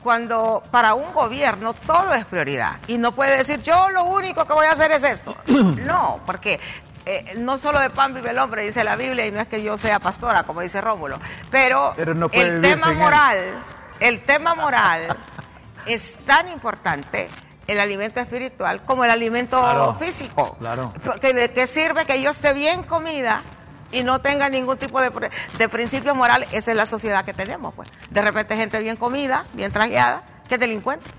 [0.03, 4.53] cuando para un gobierno todo es prioridad y no puede decir yo lo único que
[4.53, 5.35] voy a hacer es esto.
[5.85, 6.59] no, porque
[7.05, 9.63] eh, no solo de pan vive el hombre, dice la Biblia, y no es que
[9.63, 13.63] yo sea pastora, como dice Rómulo, pero, el tema moral,
[13.99, 15.17] el tema moral
[15.85, 17.29] es tan importante
[17.67, 20.55] el alimento espiritual como el alimento físico.
[20.59, 20.93] Claro.
[21.03, 23.43] Porque de qué sirve que yo esté bien comida
[23.91, 25.11] y no tenga ningún tipo de,
[25.57, 27.89] de principio moral, esa es la sociedad que tenemos, pues.
[28.09, 31.09] De repente gente bien comida, bien trajeada, que es delincuente.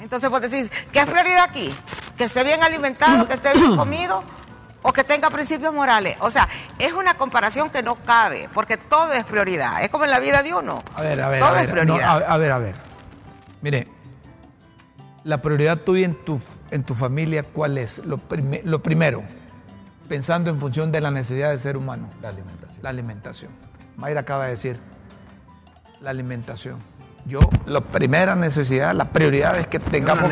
[0.00, 1.74] Entonces vos decís, ¿qué es prioridad aquí?
[2.16, 4.22] Que esté bien alimentado, que esté bien comido
[4.82, 6.16] o que tenga principios morales.
[6.20, 9.82] O sea, es una comparación que no cabe, porque todo es prioridad.
[9.82, 10.82] Es como en la vida de uno.
[10.94, 12.24] A ver, a ver, todo a ver, es prioridad.
[12.28, 12.74] a, ver, a ver.
[13.62, 13.88] Mire,
[15.22, 16.38] la prioridad tuya en tu,
[16.70, 17.98] en tu familia, ¿cuál es?
[17.98, 18.20] Lo,
[18.64, 19.24] lo primero
[20.08, 22.08] pensando en función de la necesidad del ser humano.
[22.20, 22.82] La alimentación.
[22.82, 23.50] La alimentación.
[23.96, 24.80] Mayra acaba de decir,
[26.00, 26.78] la alimentación.
[27.26, 30.30] Yo, la primera necesidad, la prioridad es que tengamos,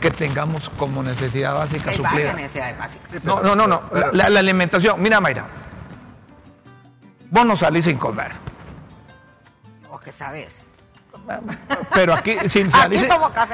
[0.00, 2.32] que tengamos como necesidad básica Hay suplida.
[2.32, 3.24] necesidades básicas.
[3.24, 3.82] No, no, no, no.
[4.12, 5.02] La, alimentación.
[5.02, 5.46] Mira, Mayra.
[7.30, 8.32] Vos no salís sin comer.
[9.90, 10.69] Vos que sabes.
[11.94, 13.06] Pero aquí, si salís,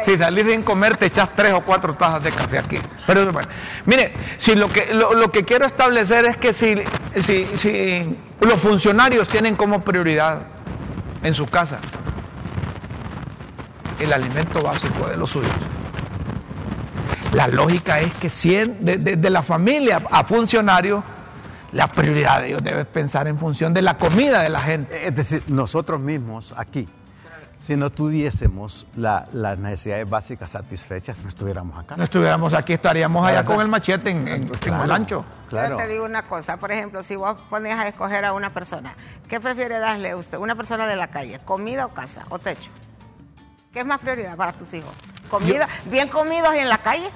[0.05, 2.79] si salís sin comer, te echas tres o cuatro tazas de café aquí.
[3.07, 3.49] Pero bueno,
[3.87, 6.77] mire, si lo que, lo, que quiero establecer es que si,
[7.23, 10.43] si, si los funcionarios tienen como prioridad
[11.23, 11.81] en su casa
[13.99, 15.51] el alimento básico de los suyos,
[17.33, 21.03] la lógica es que si de, de, la familia a funcionarios,
[21.73, 25.07] la prioridad de ellos debe pensar en función de la comida de la gente.
[25.07, 26.87] Es decir, nosotros mismos aquí
[27.67, 31.97] si no tuviésemos las necesidades básicas satisfechas, no estuviéramos acá.
[31.97, 35.25] No estuviéramos aquí, estaríamos allá con el machete en, el ancho.
[35.49, 35.71] Claro.
[35.71, 38.95] Yo te digo una cosa, por ejemplo, si vos pones a escoger a una persona,
[39.29, 40.39] ¿qué prefiere darle a usted?
[40.39, 42.71] Una persona de la calle, comida o casa o techo.
[43.73, 44.95] ¿Qué es más prioridad para tus hijos?
[45.29, 47.11] ¿Comida, bien comidos y en la calle?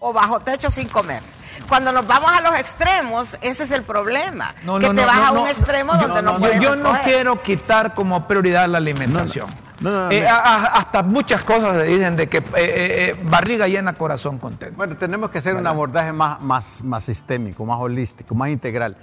[0.00, 1.22] ¿O bajo techo sin comer?
[1.68, 4.54] Cuando nos vamos a los extremos, ese es el problema.
[4.54, 8.68] que te vas a un extremo donde no, puedes Yo no quiero quitar como prioridad
[8.68, 9.48] la alimentación.
[9.82, 14.76] Eh, hasta muchas cosas se dicen de que eh, eh, barriga llena, corazón contento.
[14.76, 18.96] Bueno, tenemos que hacer un abordaje más, más, más sistémico, más holístico, más integral.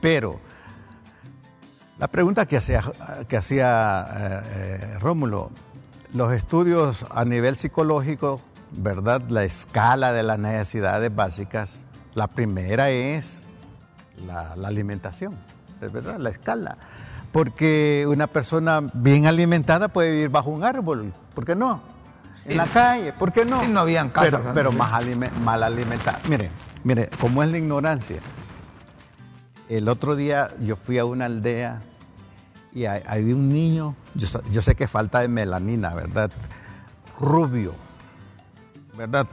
[0.00, 0.40] Pero
[1.98, 2.82] la pregunta que hacía,
[3.28, 4.42] que hacía
[4.98, 5.50] Rómulo,
[6.12, 8.40] los estudios a nivel psicológico,
[8.72, 9.22] ¿verdad?
[9.28, 13.40] La escala de las necesidades básicas la primera es
[14.26, 15.34] la, alimentación,
[15.80, 16.76] es verdad, la escala.
[17.32, 21.82] Porque una persona bien alimentada puede vivir bajo un árbol, ¿por qué no?
[22.44, 23.66] En la calle, ¿por qué no?
[23.66, 24.42] no habían casas.
[24.54, 24.92] Pero, más
[25.40, 26.20] mal alimentada.
[26.28, 26.50] Mire,
[26.84, 28.18] mire, ¿cómo es la ignorancia?
[29.68, 31.82] El otro día yo fui a una aldea
[32.72, 36.30] y había un niño, yo, yo sé que falta de melanina, ¿verdad?
[37.18, 37.72] Rubio,
[38.96, 39.26] ¿verdad?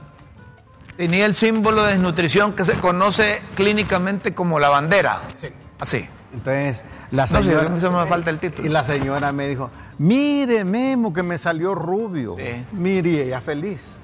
[0.96, 5.22] Tenía el símbolo de desnutrición que se conoce clínicamente como la bandera.
[5.34, 5.48] Sí.
[5.78, 6.06] Así.
[6.32, 7.68] Entonces, la señora.
[7.68, 8.66] No, me falta el título.
[8.66, 12.36] Y la señora me dijo: Mire, Memo, que me salió rubio.
[12.36, 12.64] Sí.
[12.72, 13.94] Mire, ella feliz.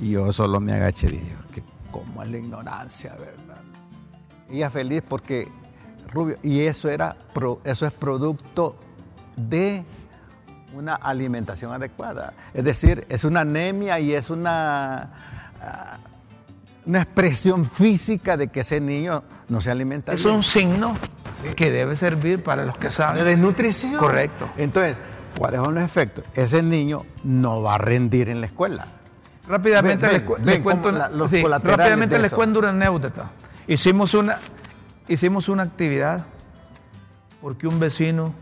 [0.00, 3.62] Y yo solo me agaché y dije: que ¿Cómo es la ignorancia, verdad?
[4.50, 5.48] Ella feliz porque
[6.10, 6.36] rubio.
[6.42, 7.16] Y eso, era,
[7.64, 8.76] eso es producto
[9.36, 9.84] de
[10.74, 12.34] una alimentación adecuada.
[12.54, 15.10] Es decir, es una anemia y es una
[15.62, 15.98] ah,
[16.88, 20.96] una expresión física de que ese niño no se alimenta es un signo
[21.54, 23.22] que debe servir para los que saben.
[23.22, 23.96] De desnutrición.
[23.96, 24.48] Correcto.
[24.56, 24.96] Entonces,
[25.38, 26.24] ¿cuáles son los efectos?
[26.34, 28.86] Ese niño no va a rendir en la escuela.
[29.46, 33.32] Rápidamente les, cuento rápidamente les cuento una anécdota.
[33.66, 34.38] Hicimos una,
[35.08, 36.24] hicimos una actividad
[37.42, 38.32] porque un vecino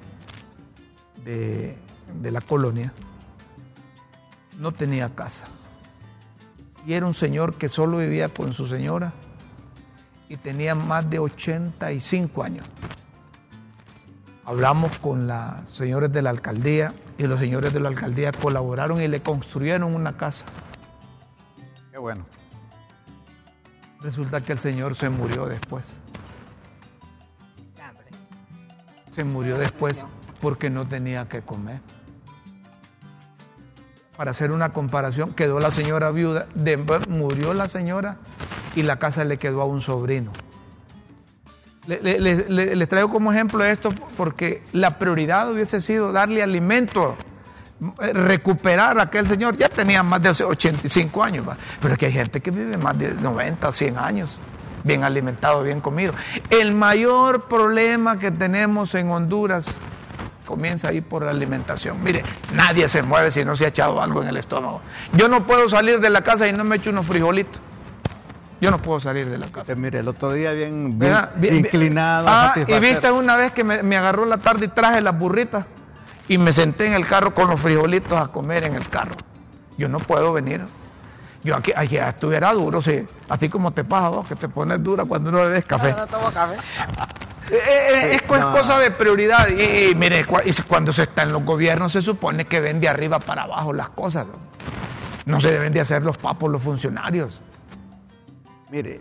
[1.25, 1.77] de,
[2.23, 2.93] de la colonia
[4.57, 5.47] no tenía casa
[6.87, 9.13] y era un señor que solo vivía con su señora
[10.29, 12.67] y tenía más de 85 años.
[14.45, 19.09] Hablamos con los señores de la alcaldía y los señores de la alcaldía colaboraron y
[19.09, 20.45] le construyeron una casa.
[21.91, 22.25] Qué bueno.
[24.01, 25.95] Resulta que el señor se murió después.
[29.11, 30.05] Se murió después
[30.41, 31.81] porque no tenía que comer
[34.17, 36.47] para hacer una comparación, quedó la señora viuda,
[37.09, 38.17] murió la señora
[38.75, 40.33] y la casa le quedó a un sobrino.
[41.87, 47.17] les traigo como ejemplo esto porque la prioridad hubiese sido darle alimento,
[47.99, 49.57] recuperar a aquel señor.
[49.57, 51.47] Ya tenía más de 85 años,
[51.81, 54.39] pero es que hay gente que vive más de 90, 100 años,
[54.83, 56.15] bien alimentado, bien comido.
[56.49, 59.79] El mayor problema que tenemos en Honduras
[60.47, 62.03] comienza ahí por la alimentación.
[62.03, 62.23] Mire,
[62.55, 64.81] nadie se mueve si no se ha echado algo en el estómago.
[65.13, 67.61] Yo no puedo salir de la casa y no me echo unos frijolitos.
[68.61, 69.73] Yo no puedo salir de la casa.
[69.73, 70.99] Eh, mire, el otro día bien,
[71.53, 72.27] inclinado.
[72.31, 75.67] Ah, y viste una vez que me, me, agarró la tarde y traje las burritas
[76.29, 79.15] y me senté en el carro con los frijolitos a comer en el carro.
[79.77, 80.65] Yo no puedo venir.
[81.45, 83.07] Yo aquí, estuviera duro, sí.
[83.29, 85.93] Así como te pasa vos, que te pones dura cuando no bebes café.
[85.93, 86.57] No, no tomo café.
[87.51, 89.49] Eh, eh, es, cosa de prioridad.
[89.49, 90.27] Y, mire,
[90.67, 93.91] cuando se está en los gobiernos se supone que ven de arriba para abajo las
[93.91, 94.27] cosas.
[95.25, 97.41] No se deben de hacer los papos los funcionarios.
[98.71, 99.01] Mire,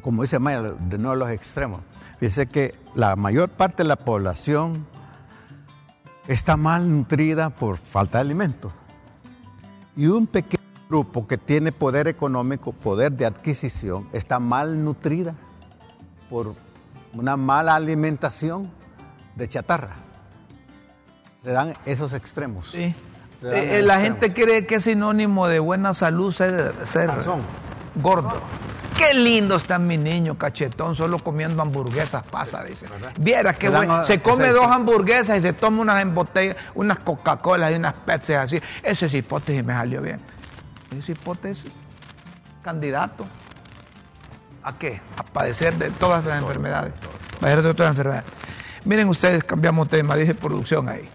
[0.00, 1.80] como dice Maya, de nuevo los extremos.
[2.20, 4.86] Dice que la mayor parte de la población
[6.26, 8.72] está mal nutrida por falta de alimentos.
[9.96, 15.34] Y un pequeño grupo que tiene poder económico, poder de adquisición, está mal nutrida
[16.28, 16.54] por
[17.14, 18.70] una mala alimentación
[19.34, 19.96] de chatarra.
[21.42, 22.70] Se dan esos extremos.
[22.70, 22.94] Sí.
[23.42, 27.10] Eh, la gente cree que es sinónimo de buena salud ser, ser
[27.94, 28.42] gordo.
[28.96, 32.86] Qué lindo está mi niño cachetón, solo comiendo hamburguesas pasa, dice.
[33.20, 34.02] Viera que bueno.
[34.02, 38.32] Se come dos hamburguesas y se toma unas en botella, unas Coca-Cola y unas Pepsi
[38.32, 38.60] así.
[38.82, 40.20] Esa es hipótesis me salió bien.
[40.98, 41.70] Esa hipótesis,
[42.64, 43.24] candidato.
[44.68, 45.00] ¿A qué?
[45.16, 46.92] A padecer de todas las enfermedades.
[47.40, 48.30] Padecer de todas las enfermedades.
[48.84, 51.08] Miren ustedes, cambiamos tema, dice producción ahí.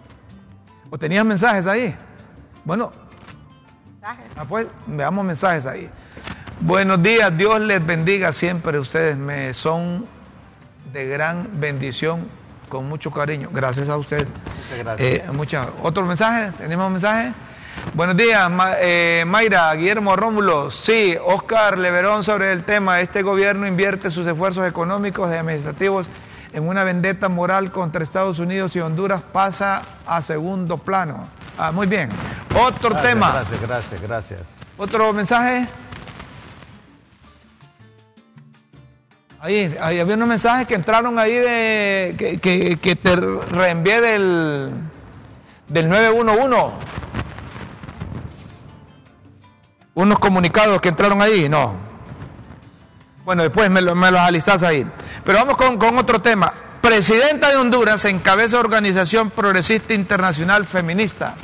[0.90, 1.96] ¿O tenían mensajes ahí?
[2.66, 2.92] Bueno,
[3.92, 4.26] mensajes.
[4.36, 5.88] Ah, pues, veamos mensajes ahí.
[6.62, 8.80] Buenos días, Dios les bendiga siempre.
[8.80, 10.08] Ustedes me son
[10.92, 12.28] de gran bendición,
[12.70, 13.50] con mucho cariño.
[13.54, 14.26] Gracias a ustedes.
[14.72, 15.20] Muchas gracias.
[15.20, 16.54] Eh, ¿Otro mensaje?
[16.54, 17.34] ¿Tenemos mensaje?
[17.94, 20.72] Buenos días, eh, Mayra, Guillermo Rómulo.
[20.72, 23.02] Sí, Oscar Leverón sobre el tema.
[23.02, 26.10] Este gobierno invierte sus esfuerzos económicos y administrativos
[26.54, 31.28] en una vendetta moral contra Estados Unidos y Honduras pasa a segundo plano.
[31.58, 32.10] Ah, muy bien.
[32.56, 33.32] Otro tema.
[33.32, 34.42] Gracias, gracias, gracias.
[34.78, 35.68] ¿Otro mensaje?
[39.40, 43.16] Ahí, había unos mensajes que entraron ahí de que, te
[43.52, 44.72] reenvié del,
[45.68, 46.94] del 911.
[49.96, 51.76] Unos comunicados que entraron ahí, no.
[53.26, 54.86] Bueno, después me, los alistás ahí.
[55.24, 56.54] Pero vamos con, con otro tema.
[56.82, 61.36] Presidenta de Honduras encabeza Organización Progresista Internacional Feminista.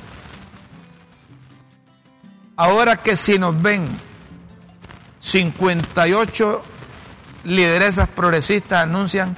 [2.58, 3.88] Ahora que si nos ven
[5.20, 6.64] 58
[7.46, 9.38] lideresas progresistas anuncian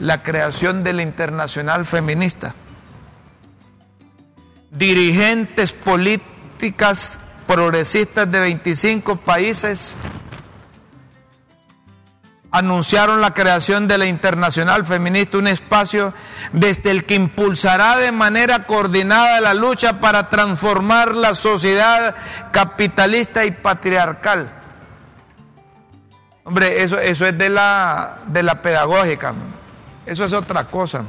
[0.00, 2.54] la creación de la Internacional Feminista.
[4.70, 9.96] Dirigentes políticas progresistas de 25 países
[12.50, 16.12] anunciaron la creación de la Internacional Feminista, un espacio
[16.52, 22.14] desde el que impulsará de manera coordinada la lucha para transformar la sociedad
[22.52, 24.62] capitalista y patriarcal
[26.44, 29.32] Hombre, eso, eso es de la, de la pedagógica.
[30.04, 31.04] Eso es otra cosa.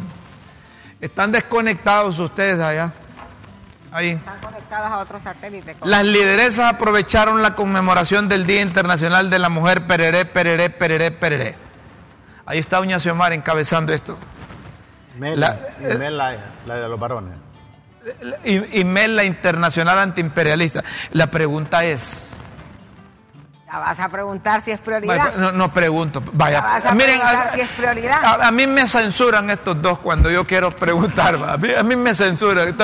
[1.02, 2.94] Están desconectados ustedes allá.
[3.94, 4.10] Ahí.
[4.10, 5.78] Están conectados a otros satélites.
[5.84, 11.56] Las lideresas aprovecharon la conmemoración del Día Internacional de la Mujer Pereré, Pereré, Pereré, Pereré.
[12.46, 14.18] Ahí está Doña Xiomara encabezando esto.
[15.20, 15.60] la,
[16.66, 17.38] la, de los varones.
[18.44, 20.84] Y, y Mel, la internacional antiimperialista.
[21.12, 22.33] La pregunta es,
[23.80, 25.36] vas a preguntar si es prioridad.
[25.36, 26.22] no, no, pregunto.
[26.34, 26.62] Vaya.
[26.62, 28.42] vas a Miren, preguntar si es prioridad.
[28.42, 31.36] A, mí me censuran estos dos cuando yo quiero preguntar.
[31.36, 32.76] A mí, me censuran.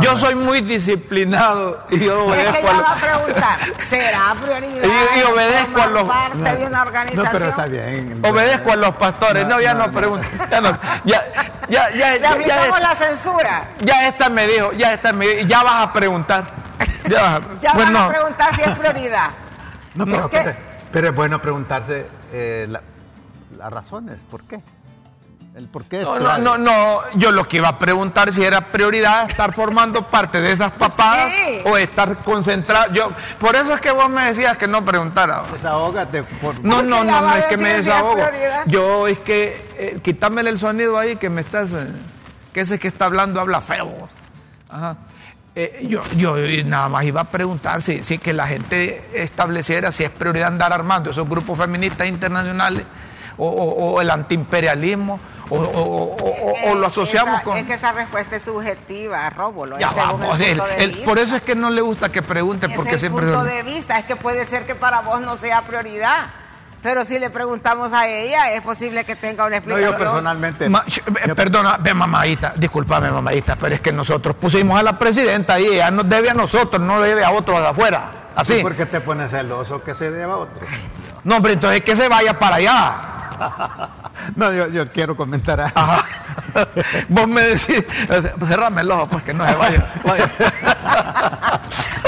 [0.00, 2.50] yo soy muy disciplinado y yo obedezco.
[2.50, 4.88] Es que a, va a preguntar, ¿será prioridad?
[5.16, 6.08] Y, obedezco a los.
[6.08, 7.28] parte de una organización.
[7.32, 8.20] pero está bien.
[8.24, 9.46] Obedezco a los pastores.
[9.46, 10.26] No, ya no pregunto.
[10.50, 10.78] Ya no.
[11.04, 11.22] Ya,
[11.68, 13.68] ya, ya, Le aplicamos la censura.
[13.80, 16.44] Ya esta me dijo, ya esta me dijo, ya vas a preguntar.
[17.08, 19.30] Ya vas a, ya vas a preguntar si es prioridad.
[20.06, 20.30] No,
[20.90, 24.60] pero, es, bueno preguntarse eh, las razones, ¿por qué?
[25.58, 28.60] El por qué no, no, no, no, yo lo que iba a preguntar si era
[28.70, 31.32] prioridad estar formando parte de esas papadas
[31.64, 32.92] o estar concentrado.
[32.92, 35.42] Yo, por eso es que vos me decías que no preguntara.
[35.52, 36.22] Desahógate.
[36.22, 36.64] Por...
[36.64, 38.22] No, no, no, no, es que me desahogo.
[38.66, 41.88] yo es que, eh, el sonido ahí que me estás, eh,
[42.52, 43.92] que ese que está hablando habla feo.
[44.68, 44.96] Ajá.
[45.60, 46.36] Eh, yo, yo
[46.66, 50.72] nada más iba a preguntar si, si, que la gente estableciera si es prioridad andar
[50.72, 52.84] armando esos grupos feministas internacionales
[53.38, 55.18] o, el antiimperialismo
[55.50, 57.56] o, lo asociamos con...
[57.58, 59.80] Es que esa respuesta es subjetiva, Rómulo.
[59.80, 60.38] Ya vamos,
[61.04, 63.26] por eso es que no le gusta que pregunte porque es siempre...
[63.26, 66.28] punto de vista, es que puede ser que para vos no sea prioridad.
[66.82, 69.92] Pero si le preguntamos a ella, es posible que tenga una No, explicación.
[69.92, 70.68] yo personalmente.
[70.68, 75.58] Ma- sh- perdona, ve, mamadita, discúlpame, mamadita, pero es que nosotros pusimos a la presidenta
[75.58, 78.10] y ella nos debe a nosotros, no debe a otros de afuera.
[78.36, 78.60] Así.
[78.62, 80.62] ¿Por qué te pones celoso que se deba a otro?
[81.24, 82.94] No, hombre, entonces que se vaya para allá.
[84.36, 85.72] No, yo, yo quiero comentar algo.
[85.78, 86.04] Ajá.
[87.08, 87.84] Vos me decís,
[88.46, 89.92] cerrame el ojo, pues que no se vaya.
[90.04, 90.28] Vaya,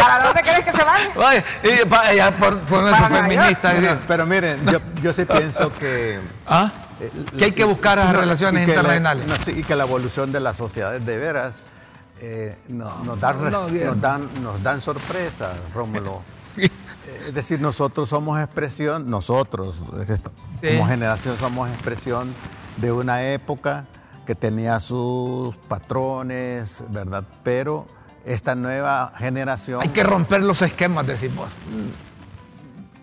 [0.01, 0.81] ¿Para dónde querés que se.
[1.83, 3.75] Y para allá por, por Nueva feministas.
[4.09, 6.21] Pero, miren, yo, yo sí pienso que.
[6.47, 6.71] ¿Ah?
[7.01, 9.27] eh, Que hay que buscar no, relaciones internacionales.
[9.27, 11.55] no, sí, y que la evolución de las sociedades de veras
[12.21, 16.23] eh, no- nos, dan, no, nos, dan, nos dan sorpresas, Rómulo.
[16.61, 16.69] Eh,
[17.29, 19.77] Es decir, nosotros somos expresión, nosotros
[20.61, 20.69] Sí.
[20.77, 22.35] como generación somos expresión
[22.77, 23.87] de una época
[24.27, 27.25] que tenía sus patrones, ¿verdad?
[27.43, 27.87] Pero
[28.25, 29.81] esta nueva generación...
[29.83, 31.49] Hay que romper los esquemas, decimos.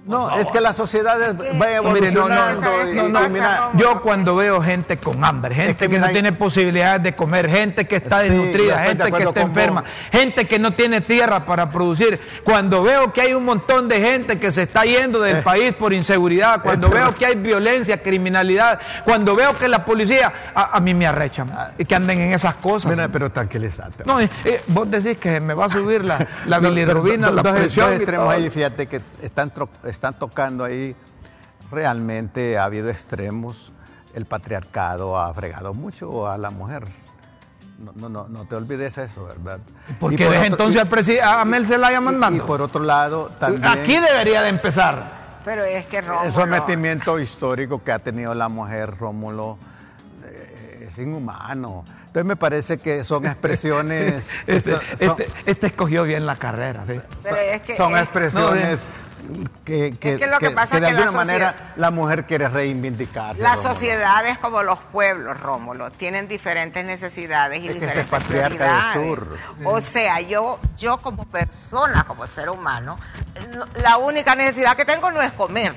[0.08, 2.62] No, es que la sociedad es- va Mire, no, no, evolucionando.
[2.62, 3.80] ¿sabes y- qué y pasa, mira, Rómulo?
[3.80, 7.86] Yo cuando veo gente con hambre, gente que no hay- tiene posibilidades de comer, gente
[7.86, 9.90] que está Sí, desnutrida, de gente que está enferma, vos.
[10.12, 14.40] gente que no tiene tierra para producir, cuando veo que hay un montón de gente
[14.40, 15.42] que se está yendo del Eh.
[15.42, 20.78] país por inseguridad, cuando veo que hay violencia, criminalidad, cuando veo que la policía, a,
[20.78, 22.92] a mí me arrechan y que anden en esas cosas.
[22.92, 24.04] mira, pero tranquilízate.
[24.06, 27.42] No, eh, eh, vos decís que me va a subir la, la No, bilirrubina, la
[27.42, 27.92] dos- dos presión.
[27.92, 28.36] y extremos todo.
[28.36, 30.96] ahí, fíjate que están, tro- están tocando ahí.
[31.72, 33.72] Realmente ha habido extremos.
[34.14, 36.86] El patriarcado ha fregado mucho a la mujer.
[37.80, 39.60] No, no, no, no te olvides eso, ¿verdad?
[40.00, 42.44] Porque Y por otro- entonces y- al presi- a Mel Zelaya mandando.
[42.44, 45.40] Y por otro lado, también Aquí debería de empezar.
[45.46, 46.26] Pero es que Rómulo...
[46.28, 49.58] el sometimiento histórico que ha tenido la mujer, Rómulo,
[50.26, 51.86] eh, es inhumano.
[52.08, 54.32] Entonces me parece que son expresiones...
[54.48, 54.82] Este, son-
[55.22, 56.84] este- este escogió bien la carrera.
[56.88, 57.00] ¿sí?
[57.22, 58.88] Pero es que son es- expresiones
[59.66, 61.74] que, que- Es que lo que que- pasa que de que la alguna manera sociedad-
[61.78, 63.42] la mujer quiere reivindicarse.
[63.42, 63.74] Las Rómulo.
[63.74, 68.92] sociedades como los pueblos, Rómulo, tienen diferentes necesidades y Es este diferentes es patriarca del
[68.94, 69.20] prioridades.
[69.20, 69.38] sur.
[69.66, 73.00] O sea, yo, yo como persona, como ser humano,
[73.56, 75.74] no- la única necesidad que tengo no es comer.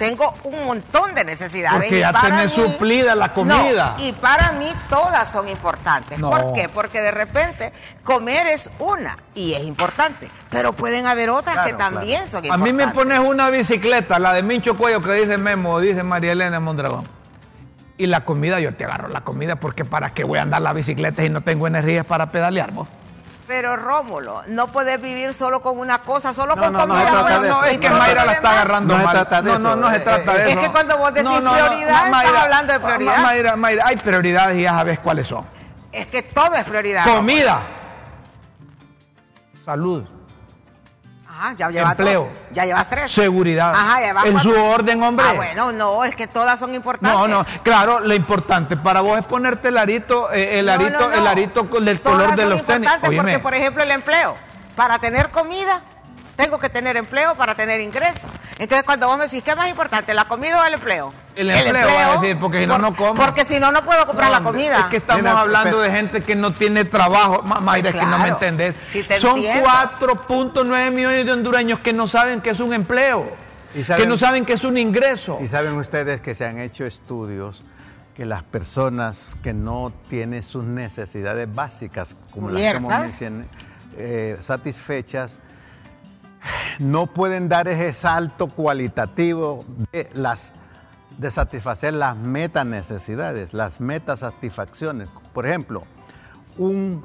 [0.00, 1.78] Tengo un montón de necesidades.
[1.82, 3.96] Porque ya para tenés mí- suplida la comida.
[3.98, 6.18] No, y para mí todas son importantes.
[6.18, 6.30] No.
[6.30, 6.70] ¿Por qué?
[6.70, 7.70] Porque de repente
[8.02, 12.46] comer es una y es importante, pero pueden haber otras Claro, que también son A
[12.46, 12.72] importantes.
[12.74, 16.60] mí me pones una bicicleta, la de Mincho Cuello que dice Memo, dice María Elena
[16.60, 17.06] Mondragón.
[17.98, 20.72] Y la comida, yo te agarro la comida porque para qué voy a andar la
[20.72, 22.88] bicicleta y no tengo energías para pedalear, vos.
[23.50, 27.04] Pero Rómulo, no puedes vivir solo con una cosa, solo No, con no, no comida.
[27.04, 27.64] se trata pues, de no, eso.
[27.64, 29.12] es que Mayra la está agarrando No se mal.
[29.12, 29.60] trata de no, eso.
[29.62, 30.60] no, no se Eh, trata eh, de es eso.
[30.60, 33.18] que cuando vos decís prioridad, estás hablando de Ma- prioridad.
[33.24, 35.44] Mayra, Mayra, hay prioridades y ya sabes cuáles son.
[35.90, 37.04] Es que todo es prioridad.
[37.04, 37.58] Comida,
[39.64, 40.04] salud,
[41.40, 42.24] Ajá, ya llevas Empleo.
[42.24, 42.30] dos.
[42.52, 43.10] Ya llevas tres.
[43.10, 43.74] seguridad.
[43.74, 44.52] Ajá, ya vas en cuatro.
[44.54, 45.24] su orden, hombre.
[45.26, 47.18] Ah, bueno, no, es que todas son importantes.
[47.18, 50.90] No, no, claro, lo importante para vos es ponerte el arito, eh, el No, arito,
[51.00, 51.14] no, no.
[51.14, 52.90] el arito con- del Todas color de son los tenis.
[53.02, 54.36] Óyeme, Porque, por ejemplo, el empleo.
[54.76, 55.80] Para tener comida,
[56.36, 58.30] tengo que tener empleo para tener ingresos.
[58.58, 61.14] Entonces, cuando vos me decís, ¿qué es más importante, la comida o el empleo?
[61.40, 63.14] El empleo, decir, porque si no, no como.
[63.14, 64.80] Porque si no, no puedo comprar la comida.
[64.80, 67.42] Es que estamos Mira, hablando de gente que no tiene trabajo.
[67.42, 68.76] Ma- Mayra, es que no me entendés.
[68.92, 69.68] te Son entiendo.
[69.68, 73.32] 4.9 millones de hondureños que no saben qué es un empleo.
[73.74, 75.38] Y saben- que no saben qué es un ingreso.
[75.42, 77.62] Y saben ustedes que se han hecho estudios
[78.14, 83.44] que las personas que no tienen sus necesidades básicas, como las que mencioné,
[83.96, 85.38] eh, satisfechas,
[86.78, 90.52] no pueden dar ese salto cualitativo de las
[91.20, 95.08] de satisfacer las meta necesidades, las metasatisfacciones.
[95.34, 95.82] Por ejemplo,
[96.56, 97.02] un,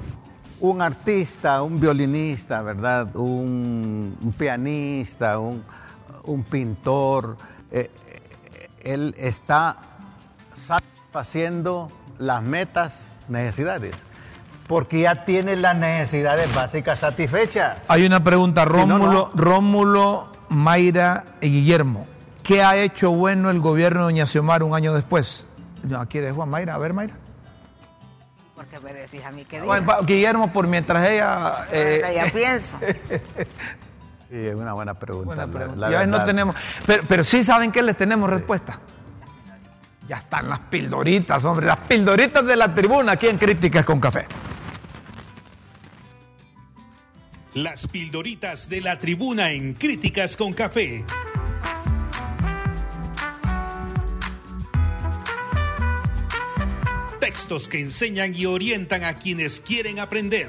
[0.58, 3.14] un artista, un violinista, ¿verdad?
[3.14, 5.62] Un, un pianista, un,
[6.24, 7.36] un pintor,
[7.70, 9.76] eh, eh, él está
[10.66, 11.88] satisfaciendo
[12.18, 13.94] las metas, necesidades,
[14.66, 17.82] porque ya tiene las necesidades básicas satisfechas.
[17.88, 19.30] Hay una pregunta, no, Rómulo, no.
[19.34, 22.06] Rómulo, Mayra y Guillermo.
[22.46, 25.48] ¿Qué ha hecho bueno el gobierno de Doña Xiomara un año después?
[25.98, 26.74] Aquí dejo a Mayra.
[26.76, 27.14] A ver, Mayra.
[28.54, 29.60] Porque me decís a mí que.
[29.60, 31.66] Bueno, Guillermo, por mientras ella...
[31.72, 32.78] eh, ya pienso.
[34.28, 35.26] Sí, es una buena pregunta.
[35.26, 35.76] Buena pregunta.
[35.82, 38.80] la Ya ves, no tenemos, pero, pero sí saben que les tenemos respuesta.
[40.08, 44.26] Ya están las pildoritas, hombre, las pildoritas de la tribuna aquí en Críticas con Café.
[47.54, 51.04] Las pildoritas de la tribuna en Críticas con Café.
[57.26, 60.48] Textos que enseñan y orientan a quienes quieren aprender.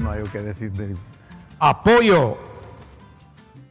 [0.00, 0.94] No hay que decir de-
[1.58, 2.38] Apoyo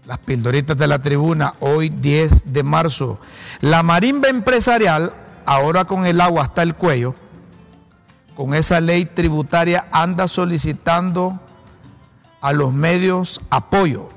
[0.05, 3.18] Las pildoritas de la tribuna, hoy 10 de marzo.
[3.61, 5.13] La marimba empresarial,
[5.45, 7.16] ahora con el agua hasta el cuello,
[8.36, 11.39] con esa ley tributaria anda solicitando
[12.41, 14.09] a los medios apoyo.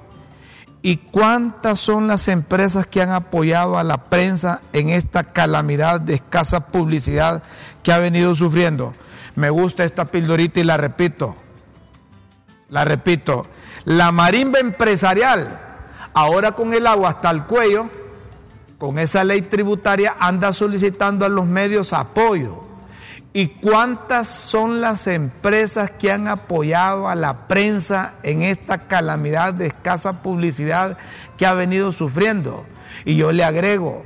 [0.81, 6.15] ¿Y cuántas son las empresas que han apoyado a la prensa en esta calamidad de
[6.15, 7.43] escasa publicidad
[7.83, 8.93] que ha venido sufriendo?
[9.35, 11.35] Me gusta esta pildorita y la repito.
[12.71, 13.47] La repito.
[13.85, 15.61] La marimba empresarial,
[16.15, 17.89] ahora con el agua hasta el cuello,
[18.79, 22.68] con esa ley tributaria, anda solicitando a los medios apoyo.
[23.35, 29.67] ¿Y cuántas son las empresas que han apoyado a la prensa en esta calamidad de
[29.67, 30.97] escasa publicidad
[31.37, 32.65] que ha venido sufriendo?
[33.05, 34.03] Y yo le agrego,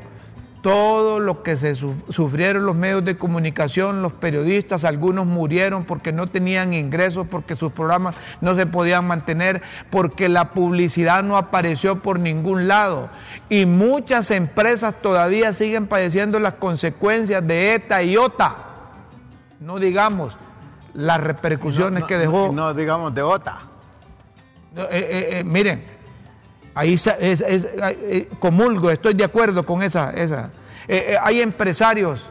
[0.61, 6.27] todo lo que se sufrieron los medios de comunicación, los periodistas, algunos murieron porque no
[6.29, 12.18] tenían ingresos, porque sus programas no se podían mantener, porque la publicidad no apareció por
[12.18, 13.09] ningún lado.
[13.49, 18.72] Y muchas empresas todavía siguen padeciendo las consecuencias de ETA y OTA
[19.63, 20.35] no digamos
[20.95, 22.53] las repercusiones que dejó.
[22.53, 23.61] No, digamos de OTA.
[24.77, 25.85] Eh, eh, eh, miren,
[26.75, 27.69] ahí es,
[28.39, 30.13] comulgo, estoy de acuerdo con esa.
[30.13, 30.51] esa.
[31.21, 32.25] hay empresarios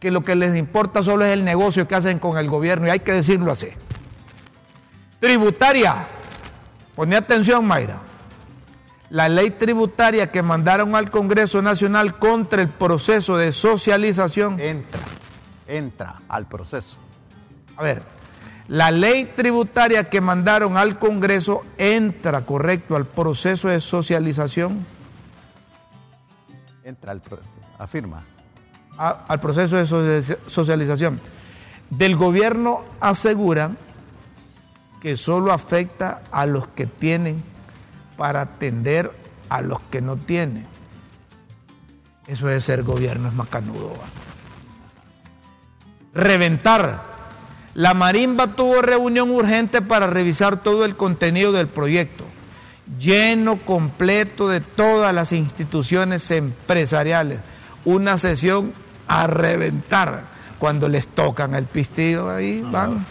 [0.00, 2.90] que lo que les importa solo es el negocio que hacen con el gobierno y
[2.90, 3.68] hay que decirlo así.
[5.20, 6.06] Tributaria,
[6.94, 7.98] pone atención Mayra,
[9.10, 14.60] la ley tributaria que mandaron al Congreso Nacional contra el proceso de socialización.
[14.60, 15.00] Entra
[15.68, 16.98] entra al proceso.
[17.76, 18.02] A ver,
[18.66, 24.84] la ley tributaria que mandaron al Congreso entra, correcto, al proceso de socialización.
[26.82, 27.22] Entra al
[27.78, 28.24] afirma.
[28.96, 31.20] al proceso de socialización.
[31.90, 33.78] Del gobierno aseguran
[35.00, 37.42] que solo afecta a los que tienen
[38.16, 39.12] para atender
[39.48, 40.66] a los que no tienen.
[42.26, 43.94] Eso es ser gobierno, es macanudo
[46.18, 47.02] reventar.
[47.74, 52.24] La marimba tuvo reunión urgente para revisar todo el contenido del proyecto,
[52.98, 57.40] lleno completo de todas las instituciones empresariales.
[57.84, 58.72] Una sesión
[59.06, 60.36] a reventar.
[60.58, 63.06] Cuando les tocan el pistillo ahí van,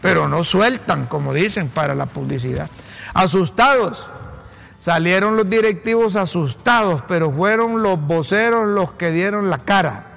[0.00, 2.68] pero no sueltan, como dicen, para la publicidad.
[3.14, 4.10] Asustados.
[4.78, 10.07] Salieron los directivos asustados, pero fueron los voceros los que dieron la cara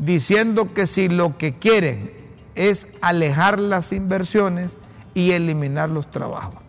[0.00, 2.12] diciendo que si lo que quieren
[2.54, 4.78] es alejar las inversiones
[5.14, 6.62] y eliminar los trabajos.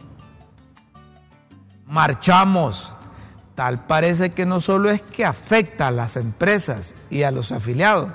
[1.88, 2.92] Marchamos.
[3.56, 8.12] Tal parece que no solo es que afecta a las empresas y a los afiliados,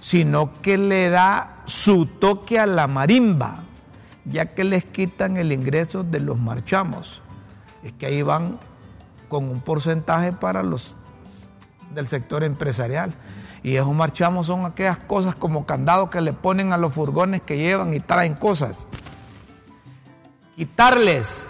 [0.00, 3.64] sino que le da su toque a la marimba,
[4.24, 7.20] ya que les quitan el ingreso de los marchamos.
[7.82, 8.58] Es que ahí van
[9.28, 10.96] con un porcentaje para los
[11.94, 13.12] del sector empresarial.
[13.66, 17.56] Y esos marchamos son aquellas cosas como candados que le ponen a los furgones que
[17.56, 18.86] llevan y traen cosas.
[20.54, 21.48] Quitarles.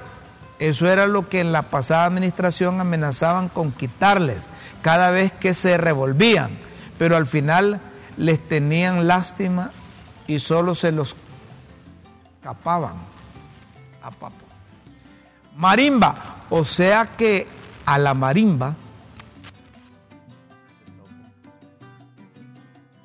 [0.58, 4.48] Eso era lo que en la pasada administración amenazaban con quitarles
[4.80, 6.58] cada vez que se revolvían.
[6.96, 7.82] Pero al final
[8.16, 9.70] les tenían lástima
[10.26, 11.16] y solo se los
[12.42, 12.94] capaban
[14.02, 14.46] a papo.
[15.54, 16.14] Marimba.
[16.48, 17.46] O sea que
[17.84, 18.74] a la marimba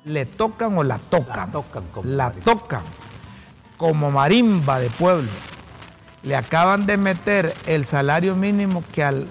[0.04, 1.36] le tocan o la tocan.
[1.36, 2.82] La tocan como, la tocan
[3.76, 5.30] como marimba de pueblo.
[6.22, 9.28] Le acaban de meter el salario mínimo que al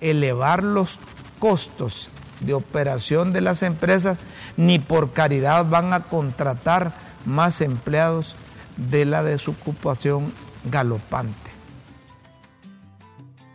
[0.00, 0.98] elevar los
[1.38, 2.10] costos
[2.40, 4.16] de operación de las empresas,
[4.56, 6.92] ni por caridad van a contratar
[7.24, 8.36] más empleados
[8.76, 10.32] de la desocupación
[10.64, 11.50] galopante.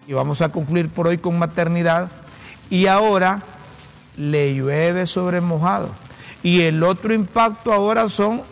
[0.06, 2.12] Y vamos a concluir por hoy con maternidad.
[2.70, 3.42] Y ahora
[4.18, 5.90] le llueve sobre mojado
[6.44, 8.44] y el otro impacto ahora son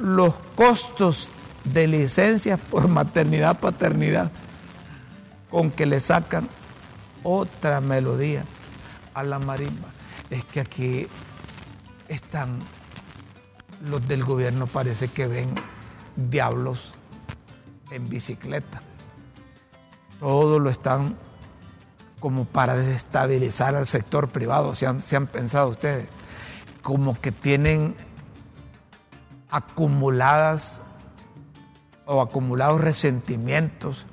[0.00, 1.30] los costos
[1.64, 4.32] de licencias por maternidad, paternidad,
[5.48, 6.48] con que le sacan
[7.22, 8.44] otra melodía
[9.14, 9.88] a la marimba.
[10.28, 11.06] Es que aquí
[12.08, 12.58] están
[13.88, 15.54] los del gobierno, parece que ven
[16.16, 16.90] diablos
[17.92, 18.82] en bicicleta.
[20.18, 21.16] Todo lo están
[22.18, 26.08] como para desestabilizar al sector privado, se han, se han pensado ustedes
[26.86, 27.96] como que tienen
[29.50, 30.80] acumuladas
[32.04, 34.06] o acumulados resentimientos,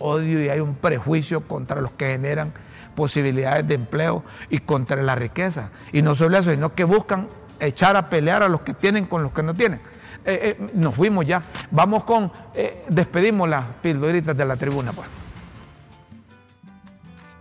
[0.00, 2.52] odio y hay un prejuicio contra los que generan
[2.96, 5.70] posibilidades de empleo y contra la riqueza.
[5.92, 7.28] Y no solo eso, sino que buscan
[7.60, 9.80] echar a pelear a los que tienen con los que no tienen.
[10.24, 11.44] Eh, eh, nos fuimos ya.
[11.70, 15.06] Vamos con, eh, despedimos las pildoritas de la tribuna, pues.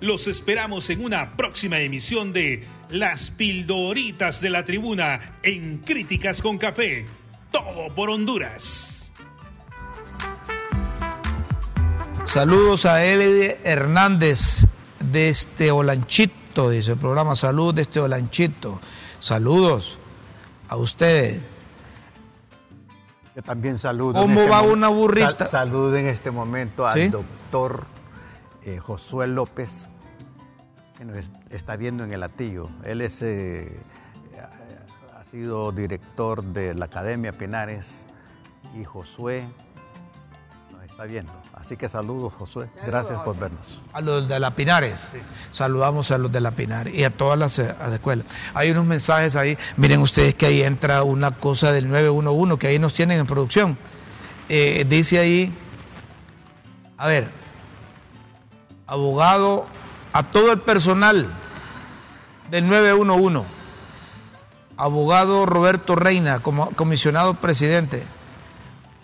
[0.01, 6.57] Los esperamos en una próxima emisión de Las Pildoritas de la Tribuna en Críticas con
[6.57, 7.05] Café.
[7.51, 9.11] Todo por Honduras.
[12.25, 14.65] Saludos a Eli Hernández
[14.99, 18.79] de este Olanchito, dice el programa Salud de este Olanchito.
[19.19, 19.97] Saludos
[20.67, 21.41] a ustedes.
[23.35, 24.19] Yo también saludo.
[24.21, 25.37] ¿Cómo este va una burrita?
[25.39, 27.07] Sal- saludo en este momento al ¿Sí?
[27.07, 27.85] doctor
[28.63, 29.89] eh, Josué López,
[30.99, 32.69] que nos es- está viendo en el latillo.
[32.83, 33.79] Él es, eh,
[35.17, 38.01] ha sido director de la Academia Pinares
[38.77, 39.47] y Josué
[40.73, 41.31] nos está viendo.
[41.53, 42.69] Así que saludos, Josué.
[42.85, 43.81] Gracias por vernos.
[43.93, 45.07] A los de la Pinares.
[45.51, 48.25] Saludamos a los de la Pinares y a todas las, eh, a las escuelas.
[48.53, 49.57] Hay unos mensajes ahí.
[49.77, 53.77] Miren ustedes que ahí entra una cosa del 911 que ahí nos tienen en producción.
[54.49, 55.53] Eh, dice ahí,
[56.97, 57.29] a ver,
[58.87, 59.67] abogado
[60.13, 61.27] a todo el personal
[62.49, 63.47] del 911.
[64.77, 68.03] Abogado Roberto Reina, como comisionado presidente.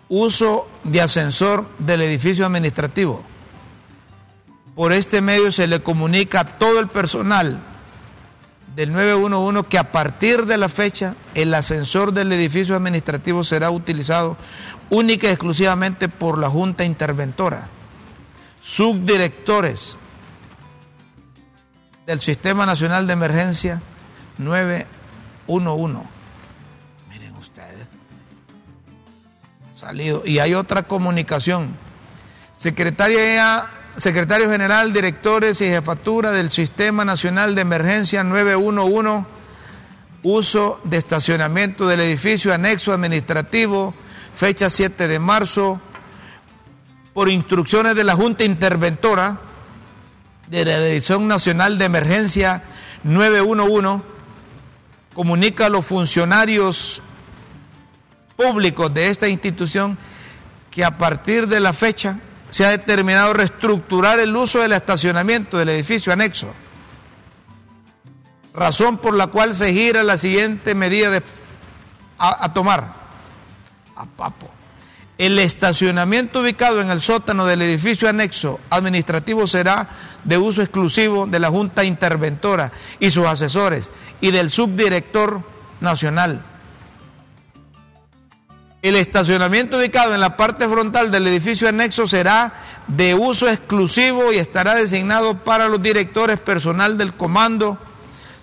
[0.08, 3.24] Uso de ascensor del edificio administrativo.
[4.76, 7.62] Por este medio se le comunica a todo el personal
[8.76, 14.38] del 911 que a partir de la fecha el ascensor del edificio administrativo será utilizado
[14.90, 17.70] única y exclusivamente por la Junta Interventora,
[18.62, 19.98] subdirectores
[22.06, 23.82] del Sistema Nacional de Emergencia
[24.38, 26.08] 911.
[27.10, 27.88] Miren ustedes,
[29.74, 30.22] salido.
[30.26, 31.76] Y hay otra comunicación.
[32.54, 33.66] Secretaria,
[33.98, 39.26] secretario General, directores y jefatura del Sistema Nacional de Emergencia 911,
[40.24, 43.94] uso de estacionamiento del edificio anexo administrativo,
[44.32, 45.82] fecha 7 de marzo,
[47.14, 49.40] por instrucciones de la Junta Interventora
[50.48, 52.64] de la Dirección Nacional de Emergencia
[53.04, 54.04] 911,
[55.14, 57.02] comunica a los funcionarios
[58.36, 59.98] públicos de esta institución
[60.70, 62.20] que a partir de la fecha
[62.52, 66.48] se ha determinado reestructurar el uso del estacionamiento del edificio anexo,
[68.54, 71.22] razón por la cual se gira la siguiente medida
[72.18, 73.06] a, a tomar.
[73.96, 74.55] A papo.
[75.18, 79.88] El estacionamiento ubicado en el sótano del edificio anexo administrativo será
[80.26, 85.42] de uso exclusivo de la Junta Interventora y sus asesores y del subdirector
[85.80, 86.44] nacional.
[88.82, 92.54] El estacionamiento ubicado en la parte frontal del edificio anexo será
[92.88, 97.80] de uso exclusivo y estará designado para los directores personal del Comando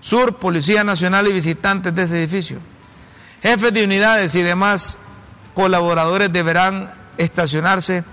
[0.00, 2.58] Sur, Policía Nacional y visitantes de ese edificio.
[3.42, 4.98] Jefes de unidades y demás
[5.54, 8.04] colaboradores deberán estacionarse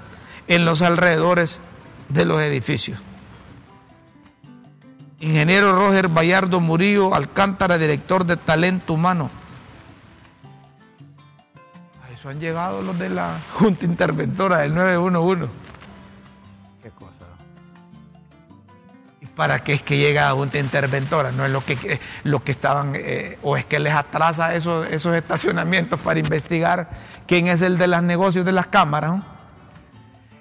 [0.47, 1.61] en los alrededores
[2.09, 2.99] de los edificios.
[5.19, 9.29] Ingeniero Roger Bayardo Murillo Alcántara, director de Talento Humano.
[12.03, 15.68] A eso han llegado los de la Junta Interventora del 911.
[19.39, 21.31] Para qué es que llega la Junta Interventora?
[21.31, 25.15] No es lo que, lo que estaban, eh, o es que les atrasa esos, esos
[25.15, 26.89] estacionamientos para investigar
[27.25, 29.11] quién es el de los negocios de las cámaras.
[29.11, 29.25] ¿no?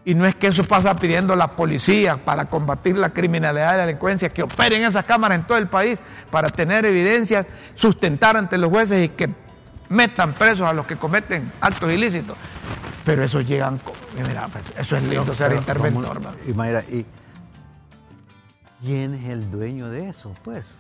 [0.05, 3.87] Y no es que eso pasa pidiendo la policía para combatir la criminalidad y la
[3.87, 7.47] delincuencia, que operen esas cámaras en todo el país para tener evidencias,
[7.77, 9.31] sustentar ante los jueces y que
[9.91, 12.37] metan presos a los que cometen actos ilícitos.
[13.05, 13.79] Pero esos llegan,
[14.27, 16.21] mira, pues, eso es lindo ser interventor.
[16.21, 16.51] ¿cómo- ¿no?
[16.51, 17.07] Y Mayra, ¿y
[18.81, 20.33] quién es el dueño de eso?
[20.45, 20.75] Pues,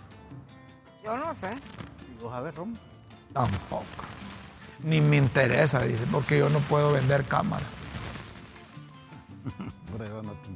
[1.04, 1.50] Yo no sé.
[2.18, 2.74] y vos a ver, Rom.
[3.32, 3.84] Tampoco.
[4.82, 7.64] Ni me interesa, dice, porque yo no puedo vender cámara.
[9.90, 10.48] Por eso no te.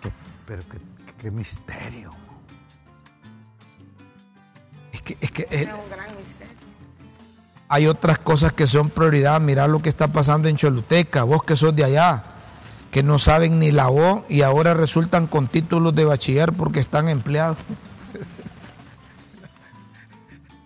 [0.00, 0.12] Qué-
[0.46, 0.78] pero qué,
[1.18, 2.10] qué misterio.
[4.92, 6.54] Es que, es que Es un gran misterio.
[7.68, 9.40] hay otras cosas que son prioridad.
[9.40, 12.22] Mirá lo que está pasando en Choluteca, vos que sos de allá,
[12.98, 17.08] que no saben ni la O y ahora resultan con títulos de bachiller porque están
[17.08, 17.56] empleados.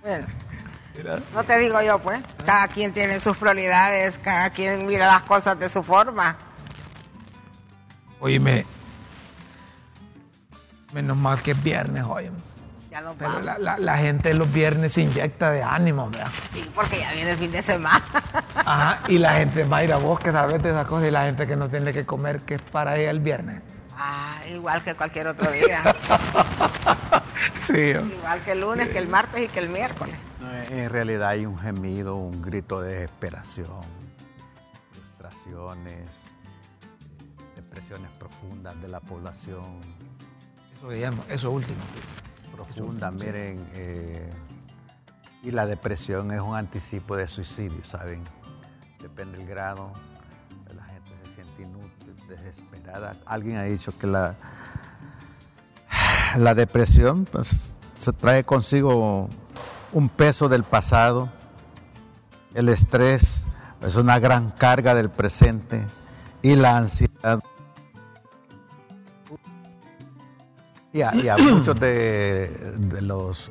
[0.01, 0.27] Bueno,
[1.35, 2.23] no te digo yo, pues.
[2.47, 6.39] Cada quien tiene sus prioridades, cada quien mira las cosas de su forma.
[8.19, 8.65] Oíme,
[10.95, 12.31] menos mal que es viernes, oye.
[12.93, 16.31] Ya Pero la, la- la gente los viernes se inyecta de ánimo, ¿verdad?
[16.51, 18.05] Sí, porque ya viene el fin de semana.
[18.55, 21.57] Ajá, y la gente, Mayra, vos que sabes de esas cosas, y la gente que
[21.57, 23.63] no tiene que comer, que es para ella el viernes.
[23.97, 25.83] Ah, igual que cualquier otro día.
[27.63, 27.73] Sí.
[27.75, 30.15] igual que el lunes, que el martes y que el miércoles.
[30.41, 33.81] No, en realidad hay un gemido, un grito de desesperación,
[34.93, 39.81] frustraciones, eh, depresiones profundas de la población.
[40.79, 41.81] Eso, Guillermo, eso último.
[42.65, 43.67] Profunda, miren.
[43.75, 44.33] eh,
[45.43, 48.23] y la depresión es un anticipo de suicidio, ¿saben?
[49.01, 49.91] Depende del grado.
[50.77, 53.17] La gente se siente inútil, desesperada.
[53.27, 54.37] Alguien ha dicho que la,
[56.37, 59.29] la depresión pues, se trae consigo
[59.93, 61.29] un peso del pasado.
[62.55, 63.45] El estrés
[63.81, 65.85] es una gran carga del presente.
[66.41, 67.41] Y la ansiedad
[70.93, 73.51] Y a, y a muchos de, de los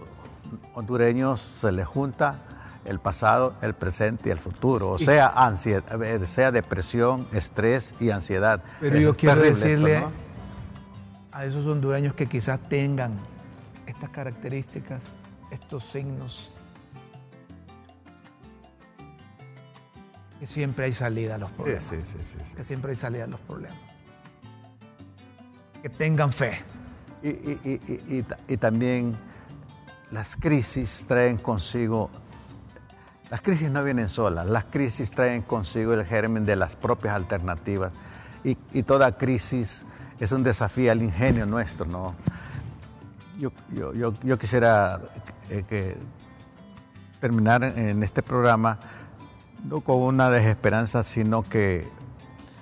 [0.75, 2.39] hondureños se les junta
[2.85, 8.09] el pasado, el presente y el futuro, o sea, ansiedad, eh, sea depresión, estrés y
[8.09, 8.63] ansiedad.
[8.79, 10.11] Pero Es yo quiero esto, decirle ¿no?
[11.31, 13.13] a esos hondureños que quizás tengan
[13.85, 15.15] estas características,
[15.51, 16.53] estos signos,
[20.39, 21.83] que siempre hay salida a los problemas.
[21.83, 22.55] sí, sí, sí, sí.
[22.55, 23.77] Que siempre hay salida a los problemas.
[25.83, 26.59] Que tengan fe.
[27.23, 29.15] Y, y- y- y- y ta- y también
[30.11, 32.09] las crisis traen consigo,
[33.29, 37.91] las crisis no vienen solas, las crisis traen consigo el germen de las propias alternativas.
[38.43, 39.85] Y, toda crisis
[40.19, 42.15] es un desafío al ingenio nuestro, ¿no?
[43.39, 44.99] Yo, yo- yo- yo quisiera
[45.49, 45.95] eh, que
[47.19, 48.79] terminar en este programa
[49.63, 51.87] no con una desesperanza, sino que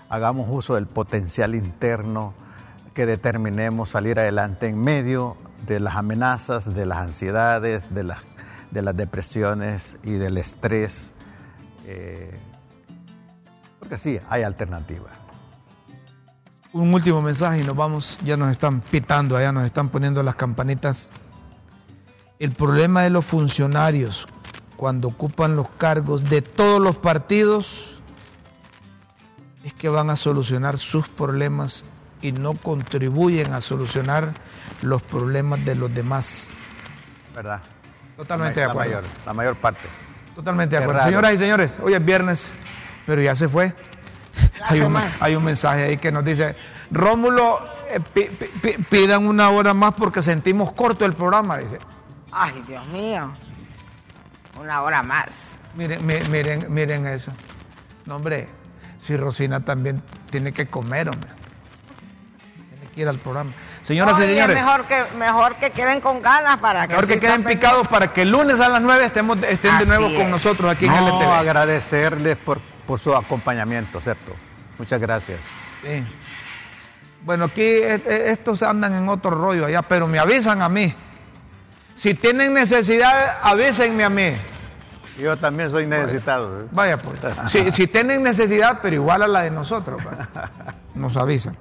[0.10, 2.34] hagamos uso del potencial interno,
[3.00, 8.18] que determinemos salir adelante en medio de las amenazas, de las ansiedades, de las,
[8.72, 11.14] de las depresiones y del estrés.
[11.86, 12.38] eh,
[13.80, 15.14] porque sí, hay alternativas.
[16.74, 18.20] Un último mensaje y nos vamos.
[18.26, 21.10] Ya nos están pitando, allá nos están poniendo las campanitas.
[22.38, 24.28] El problema de los funcionarios
[24.76, 28.02] cuando ocupan los cargos de todos los partidos
[29.64, 31.86] es que van a solucionar sus problemas
[32.22, 34.34] y no contribuyen a solucionar
[34.82, 36.50] los problemas de los demás.
[37.36, 37.62] ¿Verdad?
[38.18, 38.92] Totalmente la, de acuerdo.
[38.92, 39.82] mayor, la mayor parte.
[40.36, 41.00] Totalmente de Qué acuerdo.
[41.00, 41.10] raro.
[41.12, 42.52] Señoras y señores, hoy es viernes,
[43.06, 43.74] pero ya se fue.
[44.60, 46.56] La Hay un, hay un mensaje ahí que nos dice,
[46.92, 47.60] Rómulo,
[47.90, 51.58] eh, pi- pi- pi- pidan una hora más porque sentimos corto el programa.
[51.58, 51.80] Dice,
[52.32, 53.32] Ay, Dios mío.
[54.60, 55.52] Una hora más.
[55.76, 57.32] miren, mi- miren, miren eso.
[58.06, 58.48] No, hombre,
[59.00, 61.30] si Rosina también tiene que comer, hombre.
[63.08, 63.52] Al programa.
[63.84, 67.20] Señoras y señores, es mejor que, mejor que queden con ganas para que mejor que
[67.20, 70.72] queden picados para que el lunes a las 9 estemos, estén de nuevo con nosotros
[70.72, 71.32] aquí en No, LTV.
[71.32, 74.34] agradecerles por, por su acompañamiento, ¿cierto?
[74.78, 75.40] Muchas gracias.
[75.84, 76.06] Sí.
[77.24, 80.94] Bueno, aquí eh, eh, estos andan en otro rollo allá, pero me avisan a mí.
[81.96, 84.32] Si tienen necesidad, avísenme a mí.
[85.20, 86.62] Yo también soy necesitado.
[86.62, 86.66] ¿eh?
[86.72, 87.20] Vaya pues.
[87.50, 90.02] Si, si tienen necesidad, pero igual a la de nosotros,
[90.96, 91.58] nos avisan.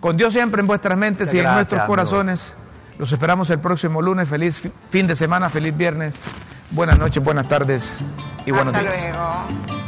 [0.00, 1.86] Con Dios siempre en vuestras mentes y en nuestros amigos.
[1.88, 2.54] corazones.
[2.98, 4.28] Los esperamos el próximo lunes.
[4.28, 6.20] Feliz fi- fin de semana, feliz viernes.
[6.70, 7.94] Buenas noches, buenas tardes
[8.46, 9.02] y buenos Hasta días.
[9.02, 9.79] luego.